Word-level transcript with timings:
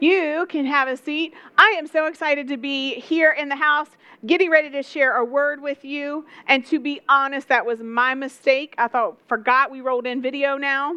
You 0.00 0.46
can 0.48 0.66
have 0.66 0.88
a 0.88 0.96
seat. 0.96 1.34
I 1.56 1.76
am 1.78 1.86
so 1.86 2.06
excited 2.06 2.48
to 2.48 2.56
be 2.56 2.98
here 3.00 3.30
in 3.30 3.48
the 3.48 3.54
house, 3.56 3.90
getting 4.26 4.50
ready 4.50 4.70
to 4.70 4.82
share 4.82 5.16
a 5.16 5.24
word 5.24 5.60
with 5.60 5.84
you. 5.84 6.26
And 6.46 6.64
to 6.66 6.78
be 6.78 7.00
honest, 7.08 7.48
that 7.48 7.64
was 7.64 7.80
my 7.80 8.14
mistake. 8.14 8.74
I 8.78 8.88
thought, 8.88 9.18
forgot 9.28 9.70
we 9.70 9.80
rolled 9.80 10.06
in 10.06 10.22
video 10.22 10.56
now. 10.56 10.96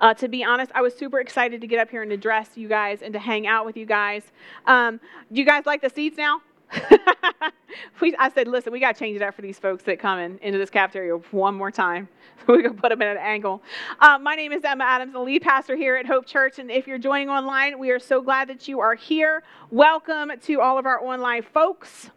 Uh, 0.00 0.12
to 0.14 0.28
be 0.28 0.42
honest, 0.42 0.72
I 0.74 0.82
was 0.82 0.94
super 0.94 1.20
excited 1.20 1.60
to 1.60 1.66
get 1.66 1.78
up 1.78 1.90
here 1.90 2.02
and 2.02 2.12
address 2.12 2.50
you 2.56 2.68
guys 2.68 3.02
and 3.02 3.12
to 3.12 3.18
hang 3.18 3.46
out 3.46 3.64
with 3.64 3.76
you 3.76 3.86
guys. 3.86 4.22
Um, 4.66 5.00
do 5.32 5.40
you 5.40 5.46
guys 5.46 5.66
like 5.66 5.82
the 5.82 5.90
seats 5.90 6.16
now? 6.16 6.40
we, 8.00 8.14
I 8.16 8.30
said, 8.30 8.48
listen, 8.48 8.72
we 8.72 8.80
got 8.80 8.94
to 8.94 8.98
change 8.98 9.16
it 9.16 9.22
up 9.22 9.34
for 9.34 9.42
these 9.42 9.58
folks 9.58 9.84
that 9.84 9.98
come 9.98 10.18
in, 10.18 10.38
into 10.38 10.58
this 10.58 10.70
cafeteria 10.70 11.16
one 11.30 11.54
more 11.54 11.70
time. 11.70 12.08
Going 12.46 12.64
to 12.64 12.70
put 12.70 12.90
them 12.90 13.00
in 13.00 13.08
an 13.08 13.16
angle. 13.16 13.62
Um, 14.00 14.22
my 14.22 14.34
name 14.34 14.52
is 14.52 14.64
Emma 14.64 14.84
Adams, 14.84 15.12
the 15.12 15.20
lead 15.20 15.42
pastor 15.42 15.76
here 15.76 15.96
at 15.96 16.06
Hope 16.06 16.26
Church. 16.26 16.58
And 16.58 16.70
if 16.70 16.86
you're 16.86 16.98
joining 16.98 17.30
online, 17.30 17.78
we 17.78 17.90
are 17.90 17.98
so 17.98 18.20
glad 18.20 18.48
that 18.48 18.68
you 18.68 18.80
are 18.80 18.94
here. 18.94 19.42
Welcome 19.70 20.32
to 20.42 20.60
all 20.60 20.78
of 20.78 20.86
our 20.86 21.02
online 21.02 21.42
folks. 21.42 22.10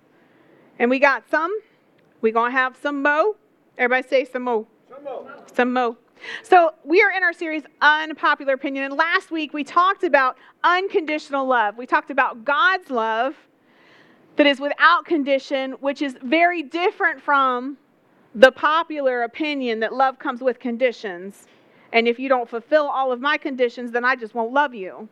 And 0.79 0.89
we 0.89 0.99
got 0.99 1.29
some. 1.29 1.57
We're 2.21 2.34
going 2.34 2.51
to 2.51 2.57
have 2.57 2.76
some 2.81 3.01
mo. 3.01 3.35
Everybody 3.77 4.07
say 4.07 4.26
some 4.26 4.43
mo. 4.43 4.67
Some 4.89 5.04
mo. 5.04 5.32
Some 5.54 5.73
mo. 5.73 5.98
So, 6.41 6.73
we 6.84 7.01
are 7.04 7.12
in 7.12 7.23
our 7.23 7.32
series 7.32 7.62
Unpopular 7.79 8.54
Opinion. 8.54 8.85
And 8.85 8.95
last 8.95 9.29
week 9.29 9.54
we 9.54 9.63
talked 9.63 10.04
about 10.04 10.37
unconditional 10.63 11.45
love. 11.45 11.77
We 11.77 11.85
talked 11.85 12.10
about 12.10 12.43
God's 12.43 12.89
love 12.89 13.35
that 14.38 14.46
is 14.48 14.60
without 14.60 15.05
condition, 15.05 15.74
which 15.74 16.02
is 16.02 16.16
very 16.24 16.63
different 16.63 17.21
from 17.21 17.77
the 18.34 18.52
popular 18.52 19.24
opinion 19.24 19.79
that 19.79 19.94
love 19.94 20.20
comes 20.20 20.41
with 20.41 20.60
conditions. 20.60 21.48
And 21.91 22.07
if 22.07 22.20
you 22.20 22.29
don't 22.29 22.48
fulfill 22.49 22.85
all 22.85 23.12
of 23.12 23.20
my 23.20 23.38
conditions, 23.38 23.91
then 23.91 24.05
I 24.05 24.16
just 24.16 24.35
won't 24.35 24.54
love 24.54 24.74
you. 24.76 25.10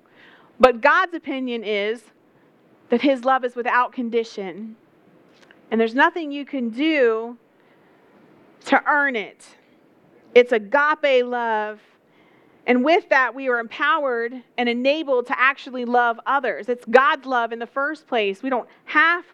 But 0.59 0.79
God's 0.79 1.13
opinion 1.15 1.63
is 1.63 2.03
that 2.89 3.01
His 3.01 3.25
love 3.25 3.43
is 3.43 3.55
without 3.55 3.91
condition. 3.91 4.75
And 5.71 5.81
there's 5.81 5.95
nothing 5.95 6.31
you 6.31 6.45
can 6.45 6.69
do 6.69 7.37
to 8.65 8.83
earn 8.87 9.15
it. 9.15 9.45
It's 10.35 10.51
agape 10.51 11.25
love. 11.25 11.81
And 12.67 12.83
with 12.83 13.09
that, 13.09 13.35
we 13.35 13.47
are 13.47 13.59
empowered 13.59 14.33
and 14.57 14.67
enabled 14.67 15.27
to 15.27 15.39
actually 15.39 15.85
love 15.85 16.19
others. 16.25 16.67
It's 16.67 16.85
God's 16.85 17.25
love 17.25 17.51
in 17.51 17.59
the 17.59 17.67
first 17.67 18.07
place. 18.07 18.41
We 18.41 18.49
don't 18.49 18.67
have 18.85 19.25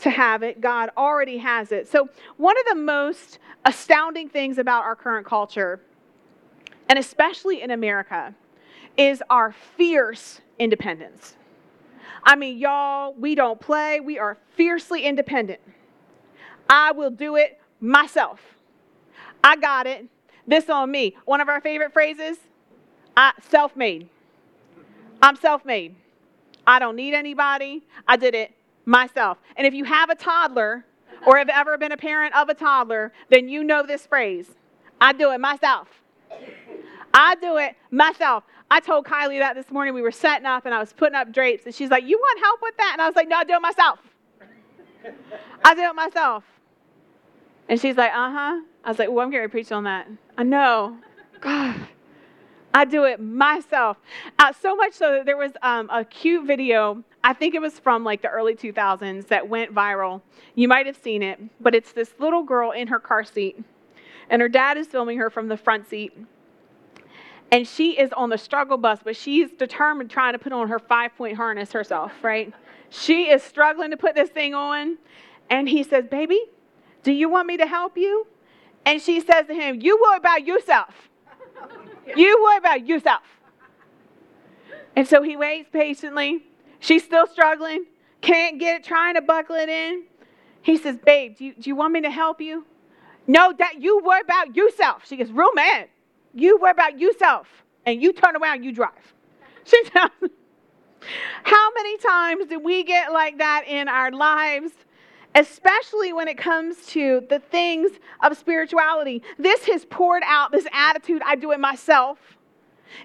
to 0.00 0.10
have 0.10 0.42
it, 0.42 0.60
God 0.60 0.90
already 0.96 1.38
has 1.38 1.70
it. 1.70 1.88
So, 1.88 2.08
one 2.36 2.56
of 2.58 2.66
the 2.66 2.82
most 2.82 3.38
astounding 3.64 4.28
things 4.28 4.58
about 4.58 4.82
our 4.82 4.96
current 4.96 5.24
culture, 5.24 5.80
and 6.88 6.98
especially 6.98 7.62
in 7.62 7.70
America, 7.70 8.34
is 8.96 9.22
our 9.30 9.54
fierce 9.76 10.40
independence. 10.58 11.36
I 12.24 12.34
mean, 12.34 12.58
y'all, 12.58 13.14
we 13.14 13.34
don't 13.34 13.60
play, 13.60 14.00
we 14.00 14.18
are 14.18 14.36
fiercely 14.56 15.04
independent. 15.04 15.60
I 16.68 16.92
will 16.92 17.10
do 17.10 17.36
it 17.36 17.60
myself. 17.80 18.40
I 19.42 19.56
got 19.56 19.86
it. 19.86 20.06
This 20.46 20.68
on 20.68 20.90
me. 20.90 21.16
One 21.24 21.40
of 21.40 21.48
our 21.48 21.60
favorite 21.60 21.92
phrases 21.92 22.38
I 23.16 23.32
self 23.48 23.76
made. 23.76 24.08
I'm 25.22 25.36
self 25.36 25.64
made. 25.64 25.94
I 26.66 26.78
don't 26.78 26.96
need 26.96 27.14
anybody. 27.14 27.82
I 28.06 28.16
did 28.16 28.34
it 28.34 28.52
myself. 28.84 29.38
And 29.56 29.66
if 29.66 29.74
you 29.74 29.84
have 29.84 30.10
a 30.10 30.14
toddler 30.14 30.84
or 31.26 31.38
have 31.38 31.48
ever 31.48 31.78
been 31.78 31.92
a 31.92 31.96
parent 31.96 32.34
of 32.34 32.48
a 32.48 32.54
toddler, 32.54 33.12
then 33.30 33.48
you 33.48 33.64
know 33.64 33.84
this 33.84 34.06
phrase 34.06 34.50
I 35.00 35.12
do 35.12 35.32
it 35.32 35.40
myself. 35.40 35.88
I 37.12 37.36
do 37.36 37.58
it 37.58 37.76
myself. 37.90 38.44
I 38.70 38.80
told 38.80 39.06
Kylie 39.06 39.38
that 39.38 39.54
this 39.54 39.70
morning. 39.70 39.94
We 39.94 40.02
were 40.02 40.10
setting 40.10 40.46
up 40.46 40.66
and 40.66 40.74
I 40.74 40.80
was 40.80 40.92
putting 40.92 41.14
up 41.14 41.32
drapes, 41.32 41.64
and 41.66 41.74
she's 41.74 41.90
like, 41.90 42.04
You 42.04 42.18
want 42.18 42.40
help 42.40 42.60
with 42.62 42.76
that? 42.78 42.90
And 42.94 43.02
I 43.02 43.06
was 43.06 43.14
like, 43.14 43.28
No, 43.28 43.36
I 43.36 43.44
do 43.44 43.54
it 43.54 43.62
myself. 43.62 43.98
I 45.64 45.74
do 45.74 45.82
it 45.82 45.94
myself. 45.94 46.44
And 47.68 47.80
she's 47.80 47.96
like, 47.96 48.10
Uh 48.10 48.30
huh. 48.30 48.62
I 48.84 48.88
was 48.88 48.98
like, 48.98 49.10
Well, 49.10 49.24
I'm 49.24 49.30
going 49.30 49.44
to 49.44 49.48
preach 49.48 49.70
on 49.70 49.84
that. 49.84 50.08
I 50.36 50.42
know. 50.42 50.98
God. 51.40 51.76
I 52.74 52.84
do 52.84 53.04
it 53.04 53.20
myself. 53.20 53.98
Uh, 54.36 54.52
so 54.52 54.74
much 54.74 54.94
so 54.94 55.12
that 55.12 55.26
there 55.26 55.36
was 55.36 55.52
um, 55.62 55.88
a 55.90 56.04
cute 56.04 56.44
video, 56.44 57.04
I 57.22 57.32
think 57.32 57.54
it 57.54 57.60
was 57.60 57.78
from 57.78 58.02
like 58.02 58.20
the 58.20 58.28
early 58.28 58.56
2000s, 58.56 59.28
that 59.28 59.48
went 59.48 59.72
viral. 59.72 60.22
You 60.56 60.66
might 60.66 60.86
have 60.86 60.96
seen 60.96 61.22
it, 61.22 61.40
but 61.60 61.72
it's 61.72 61.92
this 61.92 62.12
little 62.18 62.42
girl 62.42 62.72
in 62.72 62.88
her 62.88 62.98
car 62.98 63.22
seat, 63.22 63.62
and 64.28 64.42
her 64.42 64.48
dad 64.48 64.76
is 64.76 64.88
filming 64.88 65.18
her 65.18 65.30
from 65.30 65.46
the 65.46 65.56
front 65.56 65.88
seat. 65.88 66.18
And 67.52 67.68
she 67.68 67.92
is 67.92 68.12
on 68.14 68.30
the 68.30 68.38
struggle 68.38 68.76
bus, 68.76 68.98
but 69.04 69.14
she's 69.14 69.52
determined 69.52 70.10
trying 70.10 70.32
to 70.32 70.40
put 70.40 70.52
on 70.52 70.66
her 70.66 70.80
five 70.80 71.14
point 71.16 71.36
harness 71.36 71.70
herself, 71.70 72.12
right? 72.22 72.52
She 72.90 73.30
is 73.30 73.44
struggling 73.44 73.92
to 73.92 73.96
put 73.96 74.16
this 74.16 74.30
thing 74.30 74.54
on. 74.54 74.98
And 75.48 75.68
he 75.68 75.84
says, 75.84 76.06
Baby, 76.10 76.40
do 77.04 77.12
you 77.12 77.28
want 77.28 77.46
me 77.46 77.56
to 77.58 77.66
help 77.66 77.96
you? 77.96 78.26
And 78.84 79.00
she 79.00 79.20
says 79.20 79.46
to 79.46 79.54
him, 79.54 79.80
You 79.80 80.00
worry 80.02 80.16
about 80.16 80.44
yourself. 80.44 81.08
You 82.16 82.42
worry 82.42 82.58
about 82.58 82.86
yourself. 82.86 83.22
And 84.96 85.06
so 85.08 85.22
he 85.22 85.36
waits 85.36 85.68
patiently. 85.72 86.44
She's 86.80 87.02
still 87.02 87.26
struggling, 87.26 87.86
can't 88.20 88.58
get 88.58 88.80
it, 88.80 88.84
trying 88.84 89.14
to 89.14 89.22
buckle 89.22 89.56
it 89.56 89.68
in. 89.68 90.04
He 90.62 90.76
says, 90.76 90.98
Babe, 90.98 91.36
do 91.36 91.44
you, 91.46 91.54
do 91.54 91.70
you 91.70 91.76
want 91.76 91.92
me 91.92 92.00
to 92.02 92.10
help 92.10 92.40
you? 92.40 92.66
No, 93.26 93.52
that 93.58 93.80
you 93.80 94.02
worry 94.04 94.20
about 94.20 94.54
yourself. 94.54 95.06
She 95.06 95.16
gets 95.16 95.30
real 95.30 95.52
mad. 95.54 95.88
You 96.34 96.58
worry 96.60 96.72
about 96.72 96.98
yourself. 96.98 97.46
And 97.86 98.02
you 98.02 98.12
turn 98.12 98.36
around, 98.36 98.64
you 98.64 98.72
drive. 98.72 98.90
She 99.66 99.82
tells 99.84 100.10
How 101.42 101.70
many 101.74 101.96
times 101.96 102.46
do 102.48 102.58
we 102.58 102.84
get 102.84 103.12
like 103.12 103.38
that 103.38 103.64
in 103.66 103.88
our 103.88 104.10
lives? 104.10 104.72
Especially 105.34 106.12
when 106.12 106.28
it 106.28 106.38
comes 106.38 106.86
to 106.86 107.24
the 107.28 107.38
things 107.38 107.90
of 108.22 108.36
spirituality. 108.36 109.22
This 109.38 109.64
has 109.66 109.84
poured 109.84 110.22
out 110.24 110.52
this 110.52 110.66
attitude, 110.72 111.22
I 111.24 111.34
do 111.36 111.52
it 111.52 111.60
myself, 111.60 112.18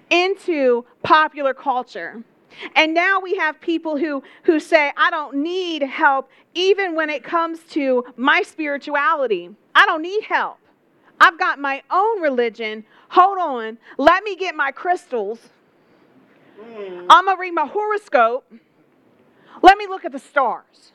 into 0.08 0.84
popular 1.02 1.54
culture. 1.54 2.22
And 2.74 2.94
now 2.94 3.20
we 3.20 3.36
have 3.36 3.60
people 3.60 3.96
who, 3.96 4.22
who 4.44 4.60
say, 4.60 4.92
I 4.96 5.10
don't 5.10 5.36
need 5.36 5.82
help, 5.82 6.30
even 6.54 6.94
when 6.94 7.10
it 7.10 7.22
comes 7.22 7.60
to 7.70 8.04
my 8.16 8.42
spirituality. 8.42 9.50
I 9.74 9.86
don't 9.86 10.02
need 10.02 10.24
help. 10.24 10.58
I've 11.20 11.38
got 11.38 11.58
my 11.58 11.82
own 11.90 12.20
religion. 12.20 12.84
Hold 13.10 13.38
on. 13.38 13.78
Let 13.98 14.24
me 14.24 14.36
get 14.36 14.54
my 14.54 14.72
crystals. 14.72 15.38
Mm. 16.60 17.06
I'm 17.08 17.26
going 17.26 17.36
to 17.36 17.40
read 17.40 17.54
my 17.54 17.66
horoscope. 17.66 18.50
Let 19.62 19.76
me 19.76 19.86
look 19.86 20.04
at 20.04 20.12
the 20.12 20.18
stars. 20.18 20.92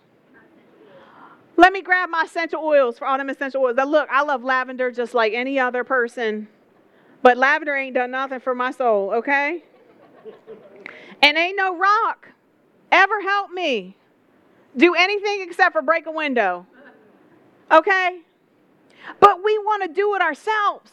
Let 1.58 1.72
me 1.72 1.82
grab 1.82 2.10
my 2.10 2.24
essential 2.24 2.62
oils 2.62 2.98
for 2.98 3.08
autumn 3.08 3.30
essential 3.30 3.62
oils. 3.64 3.78
Now, 3.78 3.86
look, 3.86 4.10
I 4.10 4.24
love 4.24 4.44
lavender 4.44 4.92
just 4.92 5.14
like 5.14 5.34
any 5.34 5.58
other 5.58 5.84
person, 5.84 6.48
but 7.22 7.38
lavender 7.38 7.76
ain't 7.76 7.96
done 7.96 8.12
nothing 8.12 8.40
for 8.40 8.54
my 8.54 8.72
soul, 8.72 9.12
okay? 9.16 9.64
And 11.22 11.38
ain't 11.38 11.56
no 11.56 11.78
rock 11.78 12.30
ever 12.92 13.22
help 13.22 13.52
me 13.52 13.96
do 14.76 14.94
anything 14.96 15.42
except 15.42 15.74
for 15.74 15.82
break 15.82 16.06
a 16.06 16.12
window, 16.12 16.66
okay? 17.72 18.22
But 19.20 19.44
we 19.44 19.58
want 19.60 19.84
to 19.84 19.90
do 19.90 20.16
it 20.16 20.22
ourselves. 20.22 20.92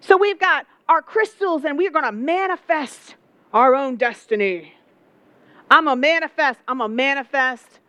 So 0.00 0.16
we've 0.16 0.38
got 0.38 0.66
our 0.88 1.02
crystals 1.02 1.64
and 1.64 1.78
we're 1.78 1.90
going 1.90 2.04
to 2.04 2.12
manifest 2.12 3.14
our 3.52 3.74
own 3.74 3.96
destiny. 3.96 4.74
I'm 5.70 5.88
a 5.88 5.96
manifest, 5.96 6.60
I'm 6.66 6.80
a 6.80 6.88
manifest 6.88 7.80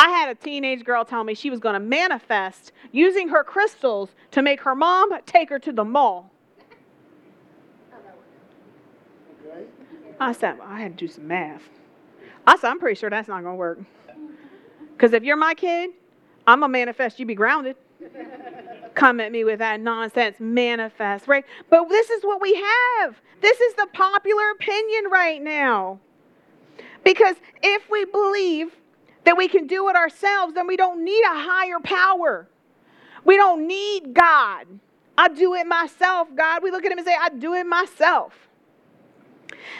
I 0.00 0.08
had 0.08 0.30
a 0.30 0.34
teenage 0.34 0.82
girl 0.82 1.04
tell 1.04 1.24
me 1.24 1.34
she 1.34 1.50
was 1.50 1.60
going 1.60 1.74
to 1.74 1.78
manifest 1.78 2.72
using 2.90 3.28
her 3.28 3.44
crystals 3.44 4.08
to 4.30 4.40
make 4.40 4.62
her 4.62 4.74
mom 4.74 5.10
take 5.26 5.50
her 5.50 5.58
to 5.58 5.72
the 5.72 5.84
mall. 5.84 6.32
I 10.18 10.32
said, 10.32 10.58
I 10.64 10.80
had 10.80 10.96
to 10.96 11.06
do 11.06 11.12
some 11.12 11.28
math. 11.28 11.68
I 12.46 12.56
said, 12.56 12.70
I'm 12.70 12.78
pretty 12.78 12.98
sure 12.98 13.10
that's 13.10 13.28
not 13.28 13.42
going 13.42 13.52
to 13.52 13.58
work. 13.58 13.78
Because 14.92 15.12
if 15.12 15.22
you're 15.22 15.36
my 15.36 15.52
kid, 15.52 15.90
I'm 16.46 16.60
going 16.60 16.70
to 16.70 16.78
manifest 16.78 17.20
you 17.20 17.26
be 17.26 17.34
grounded. 17.34 17.76
Come 18.94 19.20
at 19.20 19.30
me 19.30 19.44
with 19.44 19.58
that 19.58 19.80
nonsense, 19.80 20.36
manifest, 20.40 21.28
right? 21.28 21.44
But 21.68 21.90
this 21.90 22.08
is 22.08 22.22
what 22.22 22.40
we 22.40 22.54
have. 22.54 23.20
This 23.42 23.60
is 23.60 23.74
the 23.74 23.86
popular 23.92 24.50
opinion 24.52 25.10
right 25.10 25.42
now. 25.42 26.00
Because 27.04 27.36
if 27.62 27.90
we 27.90 28.06
believe 28.06 28.79
that 29.30 29.36
we 29.36 29.46
can 29.46 29.68
do 29.68 29.88
it 29.88 29.94
ourselves, 29.94 30.54
then 30.54 30.66
we 30.66 30.76
don't 30.76 31.04
need 31.04 31.22
a 31.22 31.38
higher 31.38 31.78
power. 31.78 32.48
We 33.24 33.36
don't 33.36 33.68
need 33.68 34.12
God. 34.12 34.66
I 35.16 35.28
do 35.28 35.54
it 35.54 35.68
myself, 35.68 36.26
God. 36.34 36.64
We 36.64 36.72
look 36.72 36.84
at 36.84 36.90
him 36.90 36.98
and 36.98 37.06
say, 37.06 37.14
I 37.16 37.28
do 37.28 37.54
it 37.54 37.64
myself. 37.64 38.34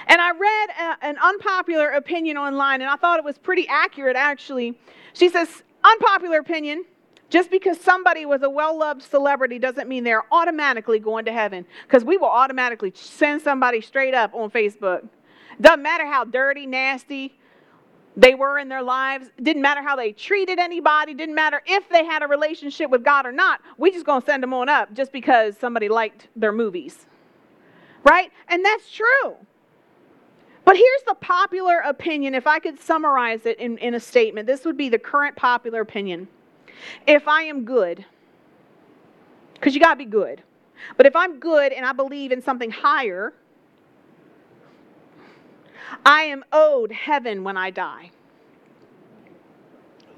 And 0.07 0.21
I 0.21 0.31
read 0.31 0.69
a, 0.79 1.05
an 1.05 1.19
unpopular 1.19 1.89
opinion 1.91 2.37
online, 2.37 2.81
and 2.81 2.89
I 2.89 2.95
thought 2.95 3.19
it 3.19 3.25
was 3.25 3.39
pretty 3.39 3.67
accurate, 3.67 4.15
actually. 4.15 4.79
She 5.15 5.29
says, 5.29 5.65
unpopular 5.83 6.39
opinion 6.39 6.85
just 7.29 7.51
because 7.51 7.81
somebody 7.81 8.27
was 8.27 8.45
a 8.45 8.51
well 8.51 8.79
loved 8.79 9.03
celebrity 9.03 9.59
doesn't 9.59 9.89
mean 9.89 10.05
they're 10.05 10.33
automatically 10.33 11.01
going 11.01 11.25
to 11.25 11.33
heaven, 11.33 11.67
because 11.89 12.05
we 12.05 12.17
will 12.17 12.29
automatically 12.29 12.93
send 12.95 13.43
somebody 13.43 13.81
straight 13.81 14.15
up 14.15 14.33
on 14.33 14.49
Facebook. 14.49 15.09
Doesn't 15.61 15.83
matter 15.83 16.07
how 16.07 16.23
dirty, 16.23 16.67
nasty 16.67 17.35
they 18.21 18.35
were 18.35 18.59
in 18.59 18.69
their 18.69 18.83
lives, 18.83 19.31
didn't 19.43 19.63
matter 19.63 19.83
how 19.83 19.97
they 19.97 20.13
treated 20.13 20.59
anybody, 20.59 21.15
didn't 21.15 21.35
matter 21.35 21.63
if 21.67 21.89
they 21.89 22.05
had 22.05 22.23
a 22.23 22.27
relationship 22.27 22.91
with 22.91 23.03
God 23.03 23.25
or 23.25 23.33
not. 23.33 23.63
We 23.79 23.91
just 23.91 24.05
gonna 24.05 24.25
send 24.25 24.43
them 24.43 24.53
on 24.53 24.69
up 24.69 24.93
just 24.93 25.11
because 25.11 25.57
somebody 25.57 25.89
liked 25.89 26.29
their 26.37 26.53
movies. 26.53 27.07
Right? 28.05 28.31
And 28.49 28.63
that's 28.63 28.91
true. 28.91 29.37
But 30.67 30.77
here's 30.77 31.03
the 31.09 31.15
popular 31.15 31.79
opinion. 31.79 32.35
If 32.35 32.47
I 32.47 32.59
could 32.59 32.79
summarize 32.79 33.47
it 33.47 33.59
in, 33.59 33.79
in 33.79 33.95
a 33.95 34.01
statement, 34.01 34.47
this 34.47 34.67
would 34.67 34.77
be 34.77 34.91
the 34.91 34.99
current 34.99 35.35
popular 35.35 35.81
opinion. 35.81 36.29
If 37.07 37.27
I 37.27 37.45
am 37.45 37.65
good, 37.65 38.05
because 39.55 39.75
you 39.75 39.81
got 39.81 39.95
to 39.95 39.97
be 39.97 40.05
good, 40.05 40.43
but 40.99 41.07
if 41.07 41.17
I'm 41.17 41.41
good 41.41 41.73
and 41.73 41.87
I 41.87 41.93
believe 41.93 42.33
in 42.33 42.43
something 42.43 42.71
higher, 42.71 43.33
I 46.05 46.23
am 46.23 46.45
owed 46.53 46.93
heaven 46.93 47.45
when 47.45 47.57
I 47.57 47.71
die. 47.71 48.11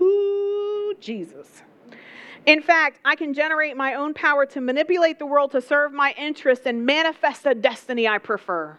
Ooh, 0.01 0.95
Jesus. 1.01 1.63
In 2.45 2.61
fact, 2.61 2.99
I 3.05 3.15
can 3.15 3.35
generate 3.35 3.77
my 3.77 3.95
own 3.95 4.15
power 4.15 4.47
to 4.47 4.61
manipulate 4.61 5.19
the 5.19 5.27
world 5.27 5.53
to 5.53 5.61
serve 5.61 5.93
my 5.93 6.15
interests 6.19 6.67
and 6.67 6.85
manifest 6.85 7.47
a 7.47 7.55
destiny 7.55 8.09
I 8.09 8.19
prefer. 8.19 8.79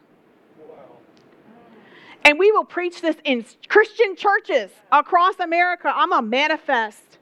And 2.26 2.40
we 2.40 2.52
will 2.52 2.66
preach 2.66 3.02
this 3.02 3.18
in 3.24 3.46
Christian 3.68 4.16
churches 4.16 4.72
across 4.92 5.40
America. 5.40 5.92
I'm 5.94 6.12
a 6.12 6.22
manifest 6.22 7.13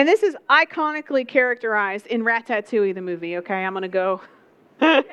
And 0.00 0.08
this 0.08 0.22
is 0.22 0.34
iconically 0.48 1.28
characterized 1.28 2.06
in 2.06 2.22
Ratatouille, 2.22 2.94
the 2.94 3.02
movie, 3.02 3.36
okay? 3.36 3.66
I'm 3.66 3.74
going 3.74 3.82
to 3.82 3.88
go. 3.88 4.22
okay, 4.80 5.04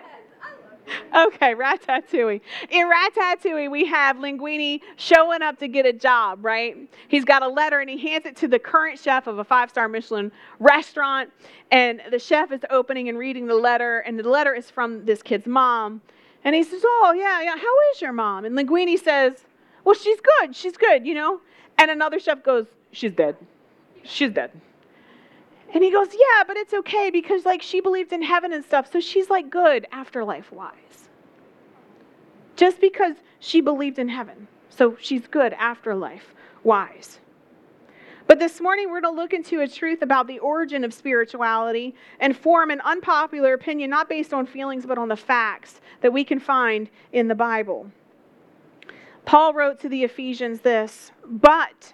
Ratatouille. 1.14 2.40
In 2.70 2.90
Ratatouille, 2.90 3.70
we 3.70 3.84
have 3.84 4.16
Linguini 4.16 4.80
showing 4.96 5.42
up 5.42 5.60
to 5.60 5.68
get 5.68 5.86
a 5.86 5.92
job, 5.92 6.40
right? 6.46 6.90
He's 7.10 7.26
got 7.26 7.44
a 7.44 7.50
letter 7.50 7.82
and 7.82 7.90
he 7.90 7.98
hands 7.98 8.26
it 8.26 8.38
to 8.38 8.48
the 8.48 8.60
current 8.60 8.98
chef 8.98 9.28
of 9.28 9.40
a 9.40 9.44
five 9.44 9.70
star 9.70 9.90
Michelin 9.90 10.32
restaurant. 10.60 11.32
And 11.70 12.02
the 12.10 12.18
chef 12.18 12.54
is 12.54 12.62
opening 12.70 13.10
and 13.10 13.18
reading 13.18 13.46
the 13.46 13.56
letter, 13.56 14.00
and 14.00 14.18
the 14.18 14.30
letter 14.30 14.54
is 14.54 14.72
from 14.72 15.04
this 15.04 15.22
kid's 15.22 15.48
mom. 15.48 16.02
And 16.46 16.56
he 16.56 16.64
says, 16.64 16.84
Oh, 16.86 17.14
yeah, 17.14 17.42
yeah, 17.42 17.58
how 17.58 17.92
is 17.94 18.02
your 18.02 18.14
mom? 18.14 18.46
And 18.46 18.58
Linguini 18.58 18.98
says, 18.98 19.44
Well, 19.84 19.96
she's 19.96 20.20
good, 20.22 20.56
she's 20.56 20.78
good, 20.78 21.06
you 21.06 21.14
know? 21.14 21.42
And 21.78 21.92
another 21.92 22.22
chef 22.22 22.42
goes, 22.42 22.68
She's 22.94 23.12
dead. 23.12 23.36
She's 24.04 24.32
dead. 24.32 24.52
And 25.74 25.84
he 25.84 25.92
goes, 25.92 26.08
Yeah, 26.14 26.44
but 26.46 26.58
it's 26.58 26.74
okay 26.74 27.10
because 27.10 27.46
like 27.46 27.62
she 27.62 27.82
believed 27.82 28.14
in 28.14 28.22
heaven 28.22 28.54
and 28.54 28.64
stuff, 28.64 28.92
so 28.92 29.00
she's 29.00 29.30
like 29.30 29.50
good 29.50 29.86
afterlife 29.92 30.52
wise. 30.52 31.10
Just 32.56 32.82
because 32.82 33.16
she 33.40 33.62
believed 33.62 34.00
in 34.00 34.10
heaven, 34.10 34.48
so 34.70 34.98
she's 35.00 35.28
good 35.28 35.54
afterlife 35.54 36.34
wise. 36.64 37.20
But 38.28 38.40
this 38.40 38.60
morning, 38.60 38.90
we're 38.90 39.00
going 39.00 39.16
to 39.16 39.22
look 39.22 39.34
into 39.34 39.62
a 39.62 39.68
truth 39.68 40.02
about 40.02 40.28
the 40.28 40.40
origin 40.40 40.84
of 40.84 40.94
spirituality 40.94 41.96
and 42.20 42.36
form 42.36 42.72
an 42.72 42.82
unpopular 42.82 43.54
opinion, 43.54 43.90
not 43.90 44.10
based 44.10 44.34
on 44.34 44.46
feelings, 44.46 44.86
but 44.86 44.98
on 44.98 45.08
the 45.08 45.16
facts 45.16 45.80
that 46.02 46.12
we 46.12 46.26
can 46.26 46.40
find 46.40 46.90
in 47.14 47.30
the 47.30 47.36
Bible. 47.36 47.90
Paul 49.26 49.54
wrote 49.54 49.80
to 49.82 49.90
the 49.90 50.04
Ephesians 50.04 50.60
this, 50.60 51.12
but 51.26 51.94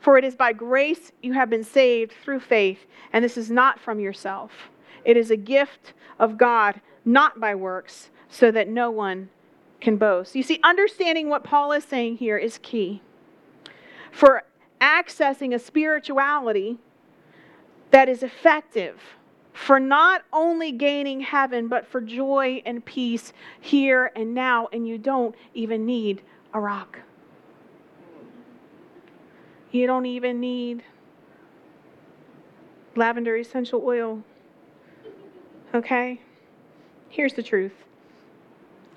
For 0.00 0.18
it 0.18 0.24
is 0.24 0.36
by 0.36 0.52
grace 0.52 1.12
you 1.22 1.32
have 1.32 1.50
been 1.50 1.64
saved 1.64 2.12
through 2.22 2.40
faith, 2.40 2.86
and 3.12 3.24
this 3.24 3.36
is 3.36 3.50
not 3.50 3.80
from 3.80 3.98
yourself. 3.98 4.52
It 5.04 5.16
is 5.16 5.30
a 5.30 5.36
gift 5.36 5.94
of 6.18 6.38
God, 6.38 6.80
not 7.04 7.40
by 7.40 7.54
works, 7.54 8.10
so 8.28 8.50
that 8.50 8.68
no 8.68 8.90
one 8.90 9.28
can 9.80 9.96
boast. 9.96 10.34
You 10.34 10.42
see, 10.42 10.60
understanding 10.62 11.28
what 11.28 11.44
Paul 11.44 11.72
is 11.72 11.84
saying 11.84 12.16
here 12.16 12.36
is 12.36 12.58
key. 12.62 13.02
For 14.10 14.44
accessing 14.80 15.54
a 15.54 15.58
spirituality 15.58 16.78
that 17.90 18.08
is 18.08 18.22
effective 18.22 19.00
for 19.56 19.80
not 19.80 20.22
only 20.32 20.70
gaining 20.70 21.20
heaven, 21.20 21.66
but 21.66 21.86
for 21.86 22.00
joy 22.00 22.62
and 22.66 22.84
peace 22.84 23.32
here 23.60 24.12
and 24.14 24.34
now, 24.34 24.68
and 24.72 24.86
you 24.86 24.98
don't 24.98 25.34
even 25.54 25.86
need 25.86 26.20
a 26.52 26.60
rock. 26.60 27.00
You 29.70 29.86
don't 29.86 30.06
even 30.06 30.40
need 30.40 30.82
lavender 32.94 33.36
essential 33.36 33.82
oil. 33.84 34.22
Okay? 35.74 36.20
Here's 37.08 37.34
the 37.34 37.42
truth 37.42 37.72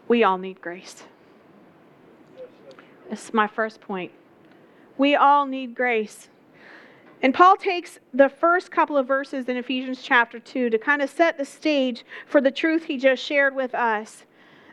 we 0.07 0.23
all 0.23 0.37
need 0.37 0.59
grace. 0.59 1.03
This 3.09 3.25
is 3.25 3.33
my 3.33 3.47
first 3.47 3.81
point. 3.81 4.11
We 4.97 5.15
all 5.15 5.45
need 5.45 5.75
grace. 5.75 6.29
And 7.21 7.33
Paul 7.33 7.57
takes 7.57 7.99
the 8.13 8.29
first 8.29 8.71
couple 8.71 8.97
of 8.97 9.07
verses 9.07 9.49
in 9.49 9.57
Ephesians 9.57 10.01
chapter 10.01 10.39
2 10.39 10.69
to 10.69 10.77
kind 10.77 11.01
of 11.01 11.09
set 11.09 11.37
the 11.37 11.45
stage 11.45 12.05
for 12.25 12.39
the 12.39 12.51
truth 12.51 12.85
he 12.85 12.97
just 12.97 13.23
shared 13.23 13.55
with 13.55 13.75
us. 13.75 14.23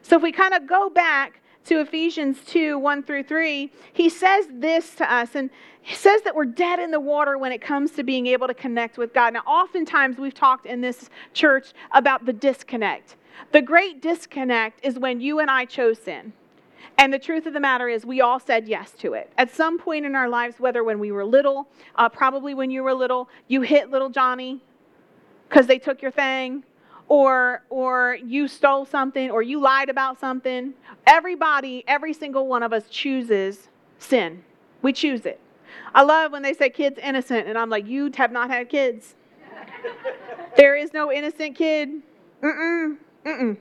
So 0.03 0.17
if 0.17 0.23
we 0.23 0.33
kind 0.33 0.55
of 0.55 0.67
go 0.67 0.89
back 0.89 1.41
to 1.67 1.81
Ephesians 1.81 2.39
2 2.47 2.79
1 2.79 3.03
through 3.03 3.25
3, 3.25 3.71
he 3.93 4.09
says 4.09 4.47
this 4.51 4.95
to 4.95 5.13
us, 5.13 5.35
and 5.35 5.51
he 5.83 5.95
says 5.95 6.23
that 6.23 6.35
we're 6.35 6.45
dead 6.45 6.79
in 6.79 6.91
the 6.91 7.01
water 7.01 7.39
when 7.39 7.53
it 7.53 7.61
comes 7.61 7.93
to 7.93 8.03
being 8.03 8.27
able 8.27 8.47
to 8.47 8.55
connect 8.55 8.99
with 8.99 9.13
God. 9.13 9.35
Now, 9.35 9.43
oftentimes 9.47 10.19
we've 10.19 10.35
talked 10.35 10.67
in 10.67 10.81
this 10.81 11.11
church 11.33 11.73
about 11.93 12.27
the 12.27 12.33
disconnect. 12.33 13.17
The 13.53 13.63
great 13.63 14.03
disconnect 14.03 14.85
is 14.85 14.99
when 14.99 15.21
you 15.21 15.41
and 15.41 15.51
I 15.51 15.65
chose 15.65 15.99
sin. 15.99 16.33
And 16.99 17.13
the 17.13 17.19
truth 17.19 17.47
of 17.47 17.53
the 17.53 17.61
matter 17.61 17.89
is, 17.89 18.07
we 18.07 18.21
all 18.21 18.41
said 18.41 18.67
yes 18.67 18.93
to 18.99 19.13
it. 19.13 19.31
At 19.37 19.55
some 19.55 19.79
point 19.79 20.07
in 20.07 20.15
our 20.15 20.29
lives, 20.29 20.59
whether 20.59 20.83
when 20.83 20.99
we 20.99 21.13
were 21.13 21.25
little, 21.25 21.69
uh, 21.97 22.09
probably 22.09 22.55
when 22.55 22.71
you 22.71 22.83
were 22.83 22.95
little, 22.95 23.29
you 23.49 23.61
hit 23.61 23.91
little 23.91 24.09
Johnny 24.09 24.63
because 25.49 25.67
they 25.67 25.79
took 25.79 26.01
your 26.01 26.11
thing, 26.11 26.65
or 27.09 27.63
or 27.71 28.19
you 28.25 28.49
stole 28.49 28.85
something 28.85 29.31
or 29.31 29.43
you 29.43 29.61
lied 29.61 29.89
about 29.89 30.19
something. 30.19 30.75
Everybody 31.07 31.85
every 31.87 32.13
single 32.13 32.47
one 32.47 32.63
of 32.63 32.73
us 32.73 32.89
chooses 32.89 33.69
sin. 33.99 34.43
We 34.83 34.93
choose 34.93 35.27
it. 35.27 35.41
I 35.95 36.03
love 36.03 36.33
when 36.33 36.43
they 36.43 36.53
say 36.53 36.71
kids 36.71 36.99
innocent 37.03 37.47
and 37.49 37.57
i'm 37.57 37.71
like 37.71 37.87
you 37.87 38.11
have 38.17 38.33
not 38.33 38.51
had 38.51 38.69
kids. 38.69 39.15
There 40.57 40.75
is 40.75 40.95
no 40.95 41.13
innocent 41.13 41.55
kid. 41.55 41.91
Mm-mm 42.43 42.97
mm-mm. 43.27 43.57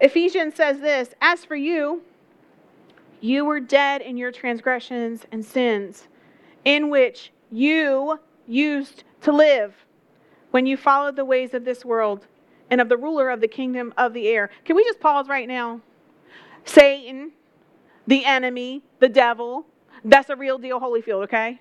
Ephesians 0.00 0.56
says 0.56 0.80
this 0.80 1.14
as 1.20 1.44
for 1.44 1.54
you 1.54 2.02
you 3.20 3.44
were 3.44 3.60
dead 3.60 4.00
in 4.00 4.16
your 4.16 4.32
transgressions 4.32 5.24
and 5.32 5.44
sins 5.44 6.08
in 6.64 6.90
which 6.90 7.32
you 7.50 8.18
used 8.46 9.04
to 9.22 9.32
live 9.32 9.74
when 10.50 10.66
you 10.66 10.76
followed 10.76 11.16
the 11.16 11.24
ways 11.24 11.54
of 11.54 11.64
this 11.64 11.84
world 11.84 12.26
and 12.70 12.80
of 12.80 12.88
the 12.88 12.96
ruler 12.96 13.30
of 13.30 13.40
the 13.40 13.48
kingdom 13.48 13.92
of 13.96 14.12
the 14.12 14.28
air. 14.28 14.50
Can 14.64 14.76
we 14.76 14.84
just 14.84 15.00
pause 15.00 15.28
right 15.28 15.48
now? 15.48 15.80
Satan, 16.64 17.32
the 18.06 18.24
enemy, 18.24 18.82
the 19.00 19.08
devil, 19.08 19.66
that's 20.04 20.30
a 20.30 20.36
real 20.36 20.58
deal, 20.58 20.80
Holyfield, 20.80 21.24
okay? 21.24 21.60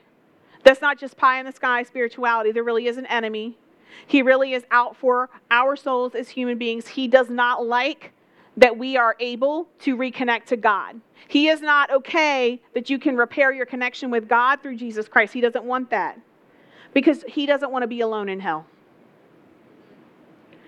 That's 0.63 0.82
not 0.82 1.00
just 1.00 1.17
pie 1.17 1.39
in 1.39 1.46
the 1.46 1.51
sky 1.51 1.84
spirituality. 1.84 2.51
There 2.51 2.63
really 2.63 2.88
is 2.88 2.98
an 2.98 3.06
enemy. 3.06 3.58
He 4.06 4.22
really 4.22 4.53
is 4.53 4.65
out 4.70 4.96
for 4.98 5.29
our 5.50 5.75
souls 5.75 6.13
as 6.13 6.29
human 6.29 6.58
beings. 6.58 6.88
He 6.88 7.08
does 7.08 7.29
not 7.29 7.65
like 7.65 8.12
that 8.58 8.77
we 8.77 8.98
are 8.98 9.15
able 9.20 9.67
to 9.79 9.96
reconnect 9.96 10.46
to 10.46 10.58
God. 10.58 11.00
He 11.27 11.48
is 11.48 11.62
not 11.62 11.91
okay 11.91 12.62
that 12.74 12.89
you 12.89 13.00
can 13.00 13.15
repair 13.15 13.51
your 13.51 13.65
connection 13.65 14.10
with 14.10 14.27
God 14.27 14.62
through 14.62 14.77
Jesus 14.77 15.08
Christ. 15.08 15.34
He 15.34 15.41
doesn't 15.41 15.63
want 15.63 15.89
that 15.91 16.20
because 16.94 17.24
he 17.27 17.46
doesn't 17.46 17.72
want 17.72 17.84
to 17.84 17.88
be 17.88 18.01
alone 18.01 18.29
in 18.29 18.39
hell. 18.39 18.65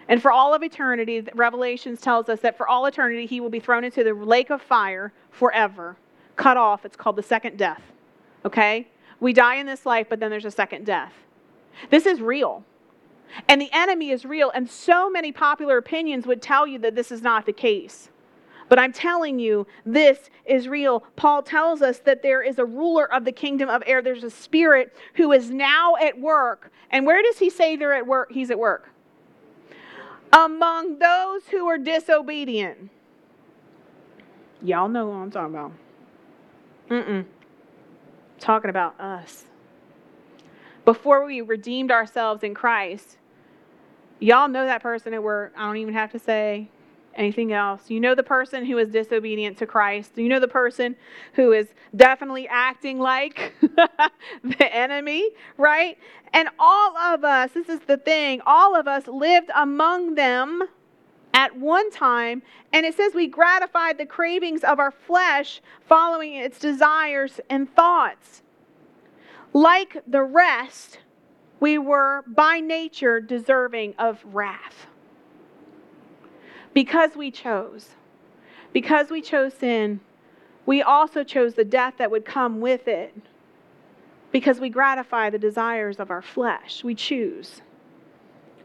And 0.09 0.21
for 0.21 0.31
all 0.31 0.55
of 0.55 0.63
eternity, 0.63 1.23
Revelations 1.35 2.01
tells 2.01 2.29
us 2.29 2.39
that 2.41 2.57
for 2.57 2.67
all 2.67 2.87
eternity, 2.87 3.27
he 3.27 3.39
will 3.39 3.51
be 3.51 3.59
thrown 3.59 3.83
into 3.83 4.03
the 4.03 4.13
lake 4.13 4.49
of 4.49 4.59
fire 4.59 5.13
forever, 5.29 5.95
cut 6.35 6.57
off. 6.57 6.83
It's 6.83 6.97
called 6.97 7.15
the 7.15 7.23
second 7.23 7.57
death. 7.57 7.81
Okay? 8.43 8.87
We 9.19 9.33
die 9.33 9.55
in 9.55 9.67
this 9.67 9.85
life, 9.85 10.07
but 10.09 10.19
then 10.19 10.31
there's 10.31 10.45
a 10.45 10.51
second 10.51 10.85
death. 10.85 11.13
This 11.91 12.07
is 12.07 12.21
real. 12.21 12.65
And 13.47 13.61
the 13.61 13.69
enemy 13.71 14.09
is 14.09 14.25
real. 14.25 14.49
And 14.49 14.67
so 14.67 15.11
many 15.11 15.31
popular 15.31 15.77
opinions 15.77 16.25
would 16.25 16.41
tell 16.41 16.65
you 16.65 16.79
that 16.79 16.95
this 16.95 17.11
is 17.11 17.21
not 17.21 17.45
the 17.45 17.53
case. 17.53 18.09
But 18.67 18.79
I'm 18.79 18.93
telling 18.93 19.37
you, 19.37 19.67
this 19.85 20.31
is 20.45 20.67
real. 20.67 21.03
Paul 21.17 21.43
tells 21.43 21.83
us 21.83 21.99
that 21.99 22.23
there 22.23 22.41
is 22.41 22.57
a 22.57 22.65
ruler 22.65 23.11
of 23.13 23.25
the 23.25 23.31
kingdom 23.31 23.69
of 23.69 23.83
air. 23.85 24.01
There's 24.01 24.23
a 24.23 24.29
spirit 24.31 24.95
who 25.15 25.31
is 25.31 25.51
now 25.51 25.95
at 26.01 26.19
work. 26.19 26.71
And 26.89 27.05
where 27.05 27.21
does 27.21 27.37
he 27.37 27.51
say 27.51 27.75
they're 27.75 27.93
at 27.93 28.07
work? 28.07 28.31
He's 28.31 28.49
at 28.49 28.57
work. 28.57 28.89
Among 30.31 30.99
those 30.99 31.47
who 31.49 31.67
are 31.67 31.77
disobedient. 31.77 32.89
Y'all 34.61 34.87
know 34.87 35.07
what 35.07 35.15
I'm 35.15 35.31
talking 35.31 35.55
about. 35.55 35.71
Mm-mm. 36.89 37.25
Talking 38.39 38.69
about 38.69 38.99
us. 38.99 39.45
Before 40.85 41.25
we 41.25 41.41
redeemed 41.41 41.91
ourselves 41.91 42.43
in 42.43 42.53
Christ, 42.53 43.17
y'all 44.19 44.47
know 44.47 44.65
that 44.65 44.81
person 44.81 45.13
at 45.13 45.23
work. 45.23 45.53
I 45.57 45.65
don't 45.65 45.77
even 45.77 45.93
have 45.93 46.11
to 46.11 46.19
say 46.19 46.69
anything 47.19 47.51
else. 47.53 47.89
You 47.89 47.99
know 47.99 48.15
the 48.15 48.23
person 48.23 48.65
who 48.65 48.77
is 48.77 48.89
disobedient 48.89 49.57
to 49.59 49.67
Christ. 49.67 50.11
You 50.15 50.29
know 50.29 50.39
the 50.39 50.47
person 50.47 50.95
who 51.33 51.51
is 51.51 51.67
definitely 51.95 52.47
acting 52.47 52.97
like 52.97 53.53
the 53.61 54.75
enemy, 54.75 55.29
right? 55.57 55.97
And 56.33 56.49
all 56.57 56.97
of 56.97 57.23
us, 57.23 57.51
this 57.51 57.69
is 57.69 57.81
the 57.81 57.97
thing, 57.97 58.41
all 58.45 58.75
of 58.75 58.87
us 58.87 59.07
lived 59.07 59.51
among 59.53 60.15
them 60.15 60.63
at 61.33 61.55
one 61.57 61.91
time. 61.91 62.41
And 62.71 62.85
it 62.85 62.95
says 62.95 63.13
we 63.13 63.27
gratified 63.27 63.97
the 63.97 64.05
cravings 64.05 64.63
of 64.63 64.79
our 64.79 64.91
flesh, 64.91 65.61
following 65.87 66.35
its 66.35 66.57
desires 66.57 67.39
and 67.49 67.73
thoughts. 67.75 68.41
Like 69.51 70.01
the 70.07 70.23
rest, 70.23 70.99
we 71.59 71.77
were 71.77 72.23
by 72.27 72.61
nature 72.61 73.19
deserving 73.19 73.95
of 73.97 74.23
wrath 74.23 74.87
because 76.73 77.15
we 77.15 77.31
chose. 77.31 77.89
Because 78.71 79.09
we 79.09 79.21
chose 79.21 79.53
sin, 79.53 79.99
we 80.65 80.81
also 80.81 81.23
chose 81.23 81.55
the 81.55 81.65
death 81.65 81.95
that 81.97 82.11
would 82.11 82.25
come 82.25 82.61
with 82.61 82.87
it. 82.87 83.15
Because 84.31 84.59
we 84.59 84.69
gratify 84.69 85.31
the 85.31 85.39
desires 85.39 85.99
of 85.99 86.11
our 86.11 86.21
flesh. 86.21 86.83
We 86.83 86.93
choose. 86.93 87.61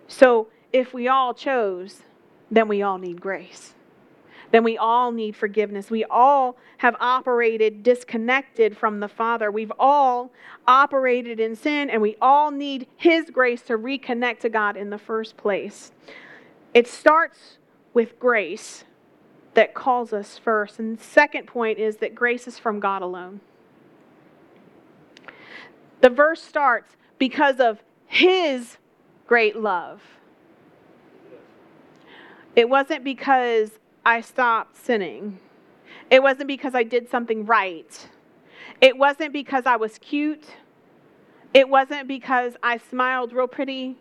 So 0.08 0.48
if 0.72 0.92
we 0.92 1.08
all 1.08 1.32
chose, 1.32 2.02
then 2.50 2.68
we 2.68 2.82
all 2.82 2.98
need 2.98 3.20
grace. 3.20 3.74
Then 4.50 4.62
we 4.62 4.76
all 4.76 5.10
need 5.10 5.34
forgiveness. 5.34 5.90
We 5.90 6.04
all 6.04 6.56
have 6.78 6.94
operated 7.00 7.82
disconnected 7.82 8.76
from 8.76 9.00
the 9.00 9.08
Father. 9.08 9.50
We've 9.50 9.72
all 9.78 10.30
operated 10.68 11.40
in 11.40 11.56
sin, 11.56 11.90
and 11.90 12.00
we 12.02 12.16
all 12.20 12.50
need 12.50 12.86
His 12.96 13.30
grace 13.30 13.62
to 13.62 13.78
reconnect 13.78 14.40
to 14.40 14.48
God 14.48 14.76
in 14.76 14.90
the 14.90 14.98
first 14.98 15.36
place. 15.36 15.92
It 16.74 16.86
starts 16.86 17.58
with 17.94 18.18
grace 18.18 18.84
that 19.54 19.72
calls 19.72 20.12
us 20.12 20.36
first. 20.36 20.78
And 20.78 21.00
second 21.00 21.46
point 21.46 21.78
is 21.78 21.96
that 21.98 22.14
grace 22.14 22.46
is 22.46 22.58
from 22.58 22.80
God 22.80 23.00
alone. 23.00 23.40
The 26.00 26.10
verse 26.10 26.42
starts 26.42 26.96
because 27.18 27.60
of 27.60 27.82
his 28.06 28.76
great 29.26 29.56
love. 29.56 30.02
It 32.54 32.68
wasn't 32.68 33.04
because 33.04 33.78
I 34.04 34.20
stopped 34.20 34.76
sinning. 34.76 35.38
It 36.10 36.22
wasn't 36.22 36.48
because 36.48 36.74
I 36.74 36.82
did 36.82 37.08
something 37.08 37.46
right. 37.46 38.08
It 38.80 38.96
wasn't 38.96 39.32
because 39.32 39.66
I 39.66 39.76
was 39.76 39.98
cute. 39.98 40.44
It 41.54 41.68
wasn't 41.68 42.06
because 42.06 42.54
I 42.62 42.78
smiled 42.78 43.32
real 43.32 43.48
pretty. 43.48 43.96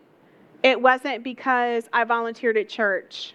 It 0.62 0.80
wasn't 0.80 1.24
because 1.24 1.88
I 1.92 2.04
volunteered 2.04 2.56
at 2.56 2.68
church. 2.68 3.32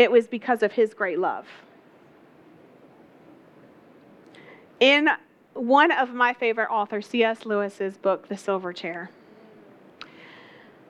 It 0.00 0.10
was 0.10 0.26
because 0.26 0.62
of 0.62 0.72
his 0.72 0.94
great 0.94 1.18
love. 1.18 1.46
In 4.80 5.10
one 5.52 5.92
of 5.92 6.14
my 6.14 6.32
favorite 6.32 6.70
authors, 6.70 7.06
C.S. 7.06 7.44
Lewis's 7.44 7.98
book, 7.98 8.28
The 8.28 8.38
Silver 8.38 8.72
Chair, 8.72 9.10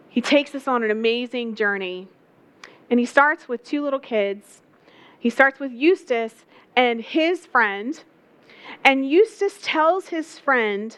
he 0.09 0.21
takes 0.21 0.55
us 0.55 0.69
on 0.69 0.85
an 0.85 0.93
amazing 0.93 1.57
journey. 1.57 2.07
And 2.89 3.01
he 3.01 3.05
starts 3.05 3.49
with 3.49 3.65
two 3.65 3.83
little 3.83 3.99
kids. 3.99 4.63
He 5.19 5.29
starts 5.29 5.59
with 5.59 5.73
Eustace 5.73 6.45
and 6.77 7.01
his 7.01 7.47
friend. 7.47 8.01
And 8.85 9.11
Eustace 9.11 9.59
tells 9.61 10.11
his 10.11 10.39
friend 10.39 10.97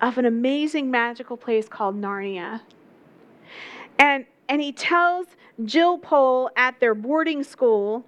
of 0.00 0.16
an 0.16 0.24
amazing 0.24 0.90
magical 0.90 1.36
place 1.36 1.68
called 1.68 2.00
Narnia. 2.00 2.62
And, 3.98 4.24
and 4.48 4.62
he 4.62 4.72
tells 4.72 5.26
Jill 5.62 5.98
Pole 5.98 6.50
at 6.56 6.80
their 6.80 6.94
boarding 6.94 7.42
school 7.44 8.04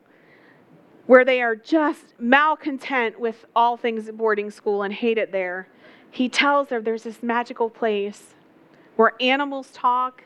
where 1.06 1.24
they 1.24 1.40
are 1.40 1.54
just 1.54 2.14
malcontent 2.18 3.20
with 3.20 3.44
all 3.54 3.76
things 3.76 4.10
boarding 4.10 4.50
school 4.50 4.82
and 4.82 4.92
hate 4.92 5.18
it 5.18 5.30
there. 5.30 5.68
He 6.10 6.28
tells 6.28 6.70
her 6.70 6.80
there's 6.80 7.04
this 7.04 7.22
magical 7.22 7.70
place 7.70 8.34
where 8.96 9.12
animals 9.20 9.70
talk 9.72 10.24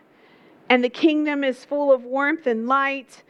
and 0.71 0.83
the 0.83 0.89
kingdom 0.89 1.45
is 1.45 1.65
full 1.65 1.93
of 1.93 2.05
warmth 2.05 2.47
and 2.47 2.67
light 2.67 3.23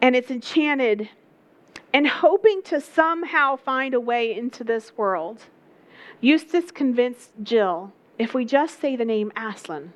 and 0.00 0.14
it's 0.14 0.30
enchanted. 0.30 1.08
And 1.92 2.06
hoping 2.06 2.62
to 2.64 2.80
somehow 2.80 3.56
find 3.56 3.94
a 3.94 4.00
way 4.00 4.36
into 4.36 4.62
this 4.62 4.96
world, 4.96 5.44
Eustace 6.20 6.70
convinced 6.70 7.30
Jill 7.42 7.92
if 8.18 8.34
we 8.34 8.44
just 8.44 8.80
say 8.80 8.94
the 8.94 9.04
name 9.04 9.32
Aslan, 9.36 9.92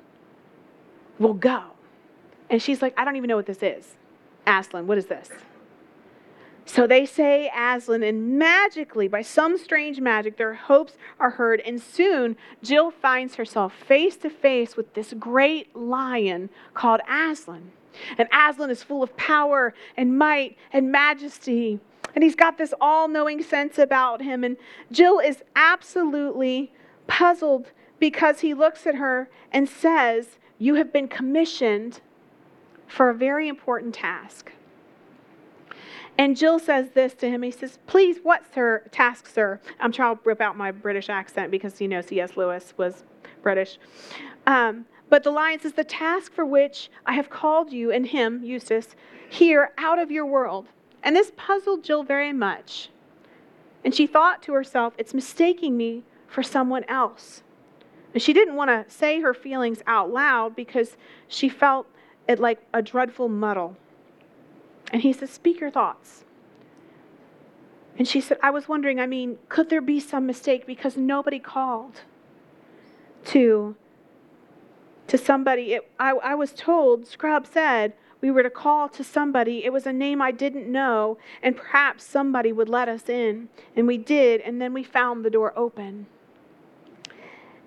we'll 1.19 1.33
go. 1.33 1.71
And 2.49 2.61
she's 2.61 2.81
like, 2.81 2.93
I 2.97 3.05
don't 3.05 3.15
even 3.15 3.27
know 3.27 3.35
what 3.35 3.45
this 3.45 3.61
is. 3.61 3.95
Aslan, 4.47 4.87
what 4.87 4.97
is 4.97 5.05
this? 5.05 5.29
So 6.65 6.85
they 6.85 7.07
say 7.07 7.49
Aslan, 7.55 8.03
and 8.03 8.37
magically, 8.37 9.07
by 9.07 9.23
some 9.23 9.57
strange 9.57 9.99
magic, 9.99 10.37
their 10.37 10.53
hopes 10.53 10.93
are 11.19 11.31
heard. 11.31 11.61
And 11.61 11.81
soon, 11.81 12.37
Jill 12.61 12.91
finds 12.91 13.35
herself 13.35 13.73
face 13.73 14.15
to 14.17 14.29
face 14.29 14.77
with 14.77 14.93
this 14.93 15.13
great 15.17 15.75
lion 15.75 16.51
called 16.75 17.01
Aslan. 17.09 17.71
And 18.19 18.29
Aslan 18.31 18.69
is 18.69 18.83
full 18.83 19.01
of 19.01 19.17
power 19.17 19.73
and 19.97 20.15
might 20.15 20.57
and 20.71 20.91
majesty. 20.91 21.79
And 22.13 22.23
he's 22.23 22.35
got 22.35 22.59
this 22.59 22.73
all 22.79 23.07
knowing 23.07 23.41
sense 23.41 23.79
about 23.79 24.21
him. 24.21 24.43
And 24.43 24.55
Jill 24.91 25.17
is 25.17 25.43
absolutely 25.55 26.71
puzzled 27.07 27.71
because 27.97 28.41
he 28.41 28.53
looks 28.53 28.85
at 28.85 28.95
her 28.95 29.27
and 29.51 29.67
says, 29.67 30.37
You 30.59 30.75
have 30.75 30.93
been 30.93 31.07
commissioned 31.07 32.01
for 32.89 33.09
a 33.09 33.13
very 33.13 33.47
important 33.47 33.93
task. 33.93 34.51
And 36.17 36.35
Jill 36.35 36.59
says 36.59 36.89
this 36.93 37.13
to 37.15 37.29
him. 37.29 37.43
He 37.43 37.51
says, 37.51 37.79
Please, 37.87 38.17
what's 38.23 38.53
her 38.55 38.83
task, 38.91 39.27
sir? 39.27 39.61
I'm 39.79 39.93
trying 39.93 40.17
to 40.17 40.21
rip 40.25 40.41
out 40.41 40.57
my 40.57 40.71
British 40.71 41.07
accent 41.07 41.49
because 41.49 41.79
you 41.79 41.87
know 41.87 42.01
C.S. 42.01 42.35
Lewis 42.35 42.73
was 42.75 43.05
British. 43.41 43.77
Um, 44.45 44.85
but 45.07 45.23
the 45.23 45.31
lion 45.31 45.61
says, 45.61 45.73
The 45.73 45.85
task 45.85 46.33
for 46.33 46.45
which 46.45 46.89
I 47.05 47.13
have 47.13 47.29
called 47.29 47.71
you 47.71 47.91
and 47.91 48.05
him, 48.05 48.43
Eustace, 48.43 48.95
here 49.29 49.71
out 49.77 49.97
of 49.97 50.11
your 50.11 50.25
world. 50.25 50.67
And 51.03 51.15
this 51.15 51.31
puzzled 51.37 51.85
Jill 51.85 52.03
very 52.03 52.33
much. 52.33 52.89
And 53.85 53.95
she 53.95 54.05
thought 54.05 54.43
to 54.43 54.53
herself, 54.53 54.95
It's 54.97 55.13
mistaking 55.13 55.77
me 55.77 56.03
for 56.27 56.43
someone 56.43 56.83
else. 56.89 57.43
And 58.13 58.21
she 58.21 58.33
didn't 58.33 58.55
want 58.55 58.69
to 58.69 58.93
say 58.93 59.21
her 59.21 59.33
feelings 59.33 59.81
out 59.87 60.09
loud 60.11 60.55
because 60.55 60.97
she 61.27 61.47
felt 61.47 61.87
it 62.29 62.39
like 62.39 62.59
a 62.73 62.81
dreadful 62.81 63.27
muddle. 63.27 63.75
And 64.93 65.01
he 65.01 65.11
said, 65.11 65.29
Speak 65.29 65.59
your 65.59 65.71
thoughts. 65.71 66.23
And 67.97 68.07
she 68.07 68.21
said, 68.21 68.37
I 68.41 68.51
was 68.51 68.69
wondering, 68.69 68.99
I 68.99 69.07
mean, 69.07 69.39
could 69.49 69.69
there 69.69 69.81
be 69.81 69.99
some 69.99 70.25
mistake 70.25 70.65
because 70.65 70.95
nobody 70.95 71.39
called 71.39 72.01
to, 73.25 73.75
to 75.07 75.17
somebody? 75.17 75.73
It, 75.73 75.91
I, 75.99 76.11
I 76.11 76.35
was 76.35 76.53
told, 76.53 77.07
Scrub 77.07 77.45
said, 77.45 77.93
we 78.21 78.31
were 78.31 78.43
to 78.43 78.49
call 78.49 78.89
to 78.89 79.03
somebody. 79.03 79.65
It 79.65 79.73
was 79.73 79.85
a 79.85 79.93
name 79.93 80.21
I 80.21 80.31
didn't 80.31 80.69
know, 80.69 81.17
and 81.41 81.57
perhaps 81.57 82.03
somebody 82.03 82.51
would 82.51 82.69
let 82.69 82.87
us 82.87 83.09
in. 83.09 83.49
And 83.75 83.87
we 83.87 83.97
did, 83.97 84.41
and 84.41 84.61
then 84.61 84.73
we 84.73 84.83
found 84.83 85.25
the 85.25 85.29
door 85.29 85.51
open. 85.57 86.05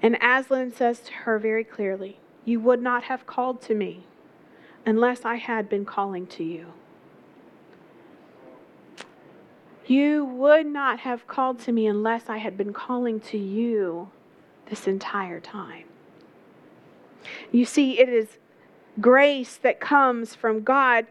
And 0.01 0.17
Aslan 0.23 0.73
says 0.73 1.01
to 1.01 1.13
her 1.13 1.39
very 1.39 1.65
clearly, 1.65 2.19
You 2.45 2.61
would 2.61 2.83
not 2.83 3.05
have 3.05 3.27
called 3.27 3.63
to 3.63 3.75
me 3.75 4.05
unless 4.85 5.25
I 5.25 5.37
had 5.37 5.69
been 5.69 5.85
calling 5.85 6.27
to 6.29 6.45
you. 6.45 6.67
You 9.87 10.25
would 10.25 10.67
not 10.67 11.01
have 11.01 11.27
called 11.27 11.59
to 11.61 11.73
me 11.73 11.87
unless 11.87 12.29
I 12.29 12.39
had 12.39 12.57
been 12.57 12.73
calling 12.73 13.21
to 13.21 13.39
you 13.39 14.11
this 14.71 14.87
entire 14.87 15.41
time. 15.41 15.85
You 17.51 17.65
see, 17.65 17.99
it 17.99 18.09
is 18.09 18.39
grace 19.01 19.57
that 19.57 19.81
comes 19.81 20.35
from 20.35 20.63
God. 20.63 21.07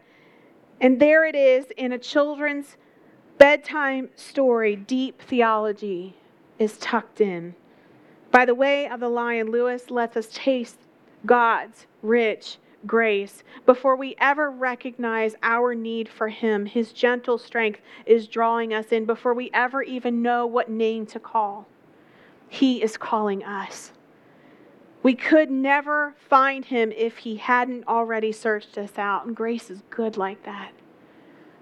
And 0.80 1.00
there 1.00 1.24
it 1.24 1.34
is 1.34 1.66
in 1.76 1.92
a 1.92 1.98
children's 1.98 2.76
bedtime 3.38 4.08
story, 4.16 4.76
deep 4.76 5.20
theology 5.22 6.16
is 6.58 6.78
tucked 6.78 7.20
in. 7.20 7.54
By 8.30 8.44
the 8.44 8.54
way 8.54 8.88
of 8.88 9.00
the 9.00 9.08
lion, 9.08 9.50
Lewis 9.50 9.90
lets 9.90 10.16
us 10.16 10.28
taste 10.32 10.78
God's 11.26 11.86
rich 12.02 12.56
grace. 12.86 13.42
Before 13.66 13.96
we 13.96 14.14
ever 14.18 14.50
recognize 14.50 15.34
our 15.42 15.74
need 15.74 16.08
for 16.08 16.28
Him, 16.28 16.66
His 16.66 16.92
gentle 16.92 17.38
strength 17.38 17.80
is 18.06 18.28
drawing 18.28 18.74
us 18.74 18.86
in. 18.92 19.04
Before 19.04 19.34
we 19.34 19.50
ever 19.52 19.82
even 19.82 20.22
know 20.22 20.46
what 20.46 20.70
name 20.70 21.06
to 21.06 21.20
call, 21.20 21.66
He 22.48 22.82
is 22.82 22.96
calling 22.96 23.44
us. 23.44 23.92
We 25.02 25.14
could 25.14 25.50
never 25.50 26.14
find 26.28 26.64
Him 26.64 26.92
if 26.92 27.18
He 27.18 27.36
hadn't 27.36 27.86
already 27.88 28.32
searched 28.32 28.78
us 28.78 28.98
out, 28.98 29.26
and 29.26 29.34
grace 29.34 29.70
is 29.70 29.82
good 29.90 30.16
like 30.16 30.44
that. 30.44 30.72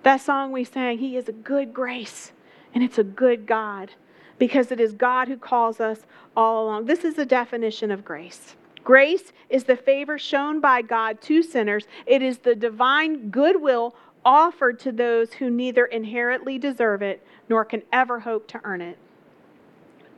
That 0.03 0.21
song 0.21 0.53
we 0.53 0.65
sang, 0.65 0.99
He 0.99 1.17
is 1.17 1.29
a 1.29 1.33
good 1.33 1.73
grace, 1.73 2.33
and 2.75 2.83
it's 2.85 2.99
a 2.99 3.05
good 3.05 3.47
God 3.47 3.93
because 4.39 4.73
it 4.73 4.81
is 4.81 4.93
God 4.93 5.29
who 5.29 5.37
calls 5.37 5.81
us 5.81 6.01
all 6.37 6.65
along. 6.65 6.87
This 6.87 7.05
is 7.05 7.15
the 7.15 7.27
definition 7.27 7.91
of 7.91 8.05
grace. 8.05 8.57
Grace 8.85 9.33
is 9.49 9.65
the 9.65 9.77
favor 9.77 10.19
shown 10.19 10.61
by 10.61 10.83
God 10.83 11.21
to 11.23 11.43
sinners, 11.43 11.87
it 12.07 12.23
is 12.23 12.39
the 12.39 12.55
divine 12.55 13.31
goodwill 13.31 13.95
offered 14.25 14.79
to 14.81 14.93
those 14.93 15.35
who 15.35 15.51
neither 15.51 15.87
inherently 15.87 16.59
deserve 16.59 17.03
it 17.03 17.25
nor 17.49 17.65
can 17.65 17.83
ever 17.93 18.21
hope 18.21 18.47
to 18.49 18.61
earn 18.65 18.81
it. 18.81 18.99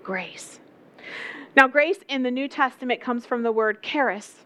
Grace. 0.03 0.59
Now, 1.57 1.69
grace 1.69 1.99
in 2.09 2.23
the 2.23 2.31
New 2.31 2.49
Testament 2.49 3.01
comes 3.01 3.27
from 3.27 3.43
the 3.43 3.53
word 3.53 3.83
charis, 3.83 4.45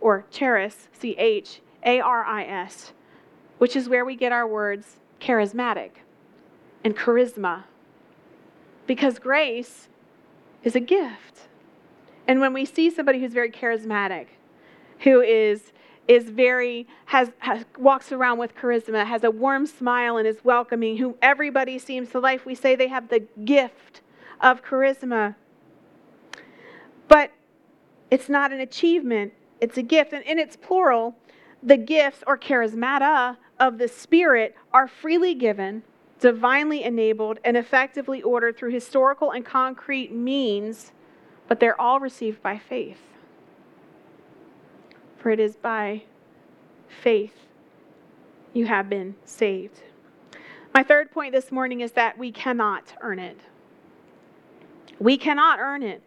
or 0.00 0.24
charis, 0.30 0.88
C 0.92 1.16
H 1.18 1.60
A 1.84 2.00
R 2.00 2.24
I 2.24 2.44
S, 2.44 2.92
which 3.58 3.76
is 3.76 3.88
where 3.88 4.04
we 4.04 4.16
get 4.16 4.32
our 4.32 4.46
words 4.46 4.96
charismatic 5.20 5.90
and 6.84 6.96
charisma. 6.96 7.64
Because 8.86 9.18
grace 9.18 9.88
is 10.62 10.76
a 10.76 10.80
gift. 10.80 11.48
And 12.26 12.40
when 12.40 12.52
we 12.52 12.64
see 12.64 12.90
somebody 12.90 13.20
who's 13.20 13.32
very 13.32 13.50
charismatic, 13.50 14.26
who 15.00 15.20
is 15.20 15.72
is 16.06 16.24
very 16.24 16.86
has, 17.06 17.30
has 17.38 17.64
walks 17.78 18.12
around 18.12 18.38
with 18.38 18.54
charisma, 18.54 19.06
has 19.06 19.24
a 19.24 19.30
warm 19.30 19.66
smile 19.66 20.16
and 20.16 20.28
is 20.28 20.44
welcoming, 20.44 20.98
who 20.98 21.16
everybody 21.22 21.78
seems 21.78 22.10
to 22.10 22.20
like, 22.20 22.44
we 22.44 22.54
say 22.54 22.76
they 22.76 22.88
have 22.88 23.08
the 23.08 23.20
gift 23.44 24.02
of 24.40 24.62
charisma. 24.62 25.34
But 27.08 27.32
it's 28.10 28.28
not 28.28 28.52
an 28.52 28.60
achievement, 28.60 29.32
it's 29.60 29.78
a 29.78 29.82
gift. 29.82 30.12
And 30.12 30.22
in 30.24 30.38
its 30.38 30.56
plural, 30.56 31.16
the 31.62 31.78
gifts 31.78 32.22
or 32.26 32.36
charismata 32.36 33.38
of 33.58 33.78
the 33.78 33.88
Spirit 33.88 34.54
are 34.72 34.86
freely 34.86 35.34
given, 35.34 35.82
divinely 36.20 36.82
enabled, 36.82 37.38
and 37.44 37.56
effectively 37.56 38.20
ordered 38.20 38.56
through 38.58 38.72
historical 38.72 39.30
and 39.30 39.44
concrete 39.44 40.12
means 40.12 40.92
but 41.54 41.60
they're 41.60 41.80
all 41.80 42.00
received 42.00 42.42
by 42.42 42.58
faith. 42.58 42.98
For 45.18 45.30
it 45.30 45.38
is 45.38 45.54
by 45.54 46.02
faith 46.88 47.46
you 48.52 48.66
have 48.66 48.90
been 48.90 49.14
saved. 49.24 49.80
My 50.74 50.82
third 50.82 51.12
point 51.12 51.32
this 51.32 51.52
morning 51.52 51.80
is 51.80 51.92
that 51.92 52.18
we 52.18 52.32
cannot 52.32 52.94
earn 53.00 53.20
it. 53.20 53.38
We 54.98 55.16
cannot 55.16 55.60
earn 55.60 55.84
it. 55.84 56.02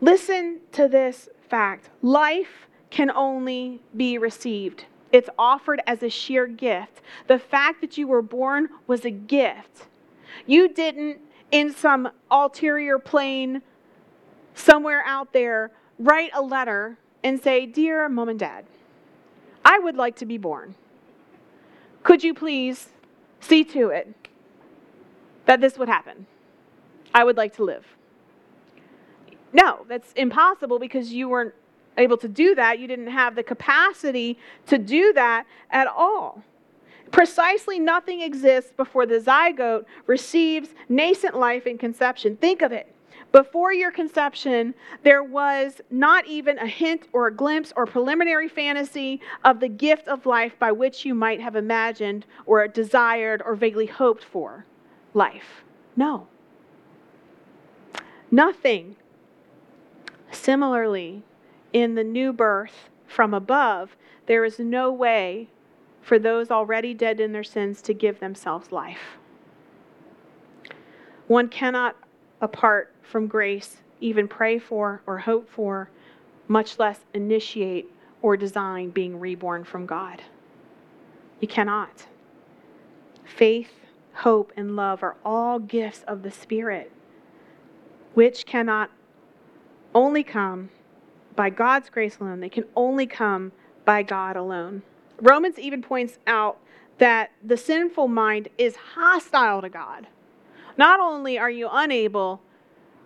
Listen 0.00 0.60
to 0.70 0.86
this 0.86 1.28
fact 1.50 1.90
life 2.00 2.68
can 2.90 3.10
only 3.10 3.82
be 3.96 4.18
received. 4.18 4.84
It's 5.10 5.28
offered 5.36 5.82
as 5.84 6.04
a 6.04 6.08
sheer 6.08 6.46
gift. 6.46 7.00
The 7.26 7.40
fact 7.40 7.80
that 7.80 7.98
you 7.98 8.06
were 8.06 8.22
born 8.22 8.68
was 8.86 9.04
a 9.04 9.10
gift. 9.10 9.88
You 10.46 10.68
didn't, 10.68 11.18
in 11.50 11.72
some 11.72 12.12
ulterior 12.30 13.00
plane, 13.00 13.62
somewhere 14.58 15.02
out 15.06 15.32
there 15.32 15.70
write 15.98 16.30
a 16.34 16.42
letter 16.42 16.98
and 17.22 17.40
say, 17.42 17.66
Dear 17.66 18.08
mom 18.08 18.28
and 18.28 18.38
dad, 18.38 18.64
I 19.64 19.78
would 19.78 19.96
like 19.96 20.16
to 20.16 20.26
be 20.26 20.38
born. 20.38 20.74
Could 22.02 22.22
you 22.22 22.34
please 22.34 22.88
see 23.40 23.64
to 23.64 23.88
it 23.88 24.14
that 25.46 25.60
this 25.60 25.78
would 25.78 25.88
happen? 25.88 26.26
I 27.14 27.24
would 27.24 27.36
like 27.36 27.54
to 27.56 27.64
live. 27.64 27.86
No, 29.52 29.84
that's 29.88 30.12
impossible 30.12 30.78
because 30.78 31.12
you 31.12 31.28
weren't 31.28 31.54
able 31.96 32.16
to 32.18 32.28
do 32.28 32.54
that. 32.54 32.78
You 32.78 32.86
didn't 32.86 33.08
have 33.08 33.34
the 33.34 33.42
capacity 33.42 34.38
to 34.66 34.78
do 34.78 35.12
that 35.14 35.46
at 35.70 35.86
all. 35.86 36.42
Precisely 37.10 37.78
nothing 37.78 38.20
exists 38.20 38.72
before 38.76 39.06
the 39.06 39.18
zygote 39.18 39.86
receives 40.06 40.70
nascent 40.88 41.36
life 41.36 41.66
in 41.66 41.78
conception. 41.78 42.36
Think 42.36 42.62
of 42.62 42.72
it. 42.72 42.94
Before 43.30 43.72
your 43.72 43.90
conception, 43.90 44.74
there 45.02 45.22
was 45.22 45.82
not 45.90 46.26
even 46.26 46.58
a 46.58 46.66
hint 46.66 47.08
or 47.12 47.26
a 47.26 47.34
glimpse 47.34 47.72
or 47.76 47.84
preliminary 47.84 48.48
fantasy 48.48 49.20
of 49.44 49.60
the 49.60 49.68
gift 49.68 50.08
of 50.08 50.24
life 50.24 50.58
by 50.58 50.72
which 50.72 51.04
you 51.04 51.14
might 51.14 51.40
have 51.40 51.54
imagined 51.54 52.24
or 52.46 52.66
desired 52.66 53.42
or 53.44 53.54
vaguely 53.54 53.86
hoped 53.86 54.24
for 54.24 54.64
life. 55.12 55.62
No. 55.94 56.26
Nothing. 58.30 58.96
Similarly, 60.30 61.22
in 61.72 61.94
the 61.94 62.04
new 62.04 62.32
birth 62.32 62.88
from 63.06 63.34
above, 63.34 63.94
there 64.26 64.44
is 64.44 64.58
no 64.58 64.90
way 64.90 65.48
for 66.00 66.18
those 66.18 66.50
already 66.50 66.94
dead 66.94 67.20
in 67.20 67.32
their 67.32 67.44
sins 67.44 67.82
to 67.82 67.92
give 67.92 68.20
themselves 68.20 68.72
life. 68.72 69.18
One 71.26 71.48
cannot 71.48 71.96
apart 72.40 72.92
from 73.02 73.26
grace 73.26 73.78
even 74.00 74.28
pray 74.28 74.58
for 74.58 75.02
or 75.06 75.18
hope 75.18 75.48
for, 75.50 75.90
much 76.46 76.78
less 76.78 77.00
initiate 77.12 77.90
or 78.22 78.36
design 78.36 78.90
being 78.90 79.18
reborn 79.18 79.64
from 79.64 79.86
God. 79.86 80.22
You 81.40 81.48
cannot. 81.48 82.06
Faith, 83.24 83.72
hope, 84.14 84.52
and 84.56 84.76
love 84.76 85.02
are 85.02 85.16
all 85.24 85.58
gifts 85.58 86.02
of 86.06 86.22
the 86.22 86.30
Spirit, 86.30 86.90
which 88.14 88.46
cannot 88.46 88.90
only 89.94 90.22
come 90.22 90.70
by 91.36 91.50
God's 91.50 91.90
grace 91.90 92.18
alone. 92.18 92.40
They 92.40 92.48
can 92.48 92.64
only 92.74 93.06
come 93.06 93.52
by 93.84 94.02
God 94.02 94.36
alone. 94.36 94.82
Romans 95.20 95.58
even 95.58 95.82
points 95.82 96.18
out 96.26 96.58
that 96.98 97.30
the 97.44 97.56
sinful 97.56 98.08
mind 98.08 98.48
is 98.58 98.76
hostile 98.94 99.62
to 99.62 99.68
God. 99.68 100.08
Not 100.78 101.00
only 101.00 101.38
are 101.38 101.50
you 101.50 101.68
unable, 101.70 102.40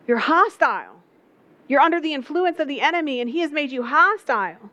you're 0.06 0.18
hostile. 0.18 1.02
You're 1.66 1.80
under 1.80 2.00
the 2.00 2.12
influence 2.12 2.60
of 2.60 2.68
the 2.68 2.82
enemy, 2.82 3.20
and 3.20 3.30
he 3.30 3.40
has 3.40 3.50
made 3.50 3.72
you 3.72 3.82
hostile 3.82 4.70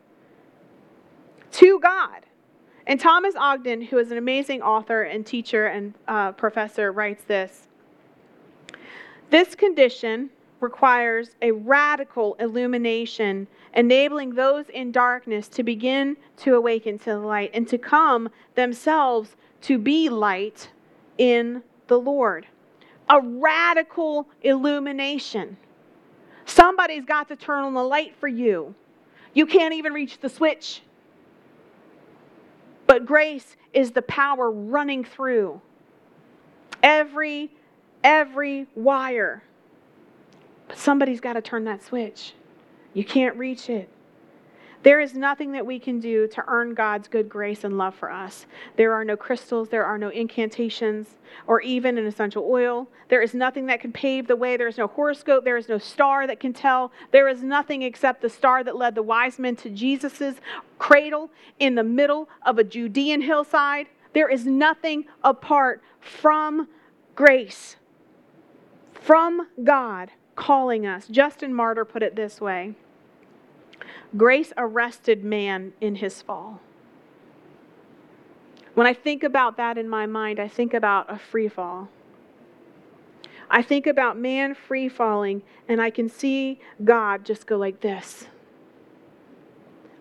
to 1.52 1.80
God. 1.80 2.26
And 2.86 3.00
Thomas 3.00 3.34
Oden, 3.34 3.86
who 3.86 3.98
is 3.98 4.10
an 4.10 4.18
amazing 4.18 4.60
author 4.60 5.02
and 5.02 5.24
teacher 5.24 5.66
and 5.66 5.94
uh, 6.06 6.32
professor, 6.32 6.92
writes 6.92 7.24
this 7.24 7.68
This 9.30 9.54
condition 9.54 10.28
requires 10.60 11.30
a 11.40 11.52
radical 11.52 12.34
illumination, 12.38 13.46
enabling 13.74 14.34
those 14.34 14.68
in 14.68 14.92
darkness 14.92 15.48
to 15.48 15.62
begin 15.62 16.18
to 16.36 16.54
awaken 16.54 16.98
to 16.98 17.10
the 17.10 17.18
light 17.18 17.50
and 17.54 17.66
to 17.68 17.78
come 17.78 18.28
themselves 18.56 19.36
to 19.62 19.78
be 19.78 20.10
light 20.10 20.68
in 21.16 21.62
the 21.86 21.98
Lord 21.98 22.46
a 23.10 23.20
radical 23.20 24.28
illumination. 24.42 25.56
Somebody's 26.46 27.04
got 27.04 27.28
to 27.28 27.36
turn 27.36 27.64
on 27.64 27.74
the 27.74 27.82
light 27.82 28.14
for 28.20 28.28
you. 28.28 28.74
You 29.34 29.46
can't 29.46 29.74
even 29.74 29.92
reach 29.92 30.18
the 30.20 30.28
switch. 30.28 30.82
But 32.86 33.04
grace 33.04 33.56
is 33.72 33.90
the 33.90 34.02
power 34.02 34.50
running 34.50 35.04
through 35.04 35.60
every 36.82 37.50
every 38.02 38.66
wire. 38.74 39.42
But 40.68 40.78
somebody's 40.78 41.20
got 41.20 41.34
to 41.34 41.42
turn 41.42 41.64
that 41.64 41.82
switch. 41.82 42.34
You 42.94 43.04
can't 43.04 43.36
reach 43.36 43.68
it. 43.68 43.88
There 44.82 45.00
is 45.00 45.14
nothing 45.14 45.52
that 45.52 45.66
we 45.66 45.78
can 45.78 46.00
do 46.00 46.26
to 46.28 46.44
earn 46.48 46.72
God's 46.72 47.06
good 47.06 47.28
grace 47.28 47.64
and 47.64 47.76
love 47.76 47.94
for 47.94 48.10
us. 48.10 48.46
There 48.76 48.94
are 48.94 49.04
no 49.04 49.16
crystals, 49.16 49.68
there 49.68 49.84
are 49.84 49.98
no 49.98 50.08
incantations, 50.08 51.18
or 51.46 51.60
even 51.60 51.98
an 51.98 52.06
essential 52.06 52.46
oil. 52.48 52.88
There 53.08 53.20
is 53.20 53.34
nothing 53.34 53.66
that 53.66 53.80
can 53.80 53.92
pave 53.92 54.26
the 54.26 54.36
way. 54.36 54.56
There 54.56 54.68
is 54.68 54.78
no 54.78 54.86
horoscope. 54.86 55.44
There 55.44 55.58
is 55.58 55.68
no 55.68 55.76
star 55.76 56.26
that 56.26 56.40
can 56.40 56.54
tell. 56.54 56.92
There 57.10 57.28
is 57.28 57.42
nothing 57.42 57.82
except 57.82 58.22
the 58.22 58.30
star 58.30 58.64
that 58.64 58.76
led 58.76 58.94
the 58.94 59.02
wise 59.02 59.38
men 59.38 59.56
to 59.56 59.68
Jesus' 59.68 60.36
cradle 60.78 61.30
in 61.58 61.74
the 61.74 61.84
middle 61.84 62.28
of 62.46 62.58
a 62.58 62.64
Judean 62.64 63.20
hillside. 63.20 63.88
There 64.14 64.30
is 64.30 64.46
nothing 64.46 65.04
apart 65.22 65.82
from 66.00 66.68
grace 67.14 67.76
from 69.00 69.48
God 69.62 70.10
calling 70.36 70.86
us. 70.86 71.06
Justin 71.08 71.52
Martyr 71.52 71.84
put 71.84 72.02
it 72.02 72.16
this 72.16 72.40
way 72.40 72.74
Grace 74.16 74.52
arrested 74.56 75.24
man 75.24 75.72
in 75.80 75.96
his 75.96 76.22
fall. 76.22 76.60
When 78.74 78.86
I 78.86 78.94
think 78.94 79.22
about 79.22 79.56
that 79.56 79.76
in 79.76 79.88
my 79.88 80.06
mind, 80.06 80.38
I 80.38 80.48
think 80.48 80.74
about 80.74 81.12
a 81.12 81.18
free 81.18 81.48
fall. 81.48 81.88
I 83.50 83.62
think 83.62 83.86
about 83.86 84.16
man 84.16 84.54
free 84.54 84.88
falling, 84.88 85.42
and 85.68 85.82
I 85.82 85.90
can 85.90 86.08
see 86.08 86.60
God 86.84 87.24
just 87.24 87.46
go 87.46 87.56
like 87.56 87.80
this. 87.80 88.28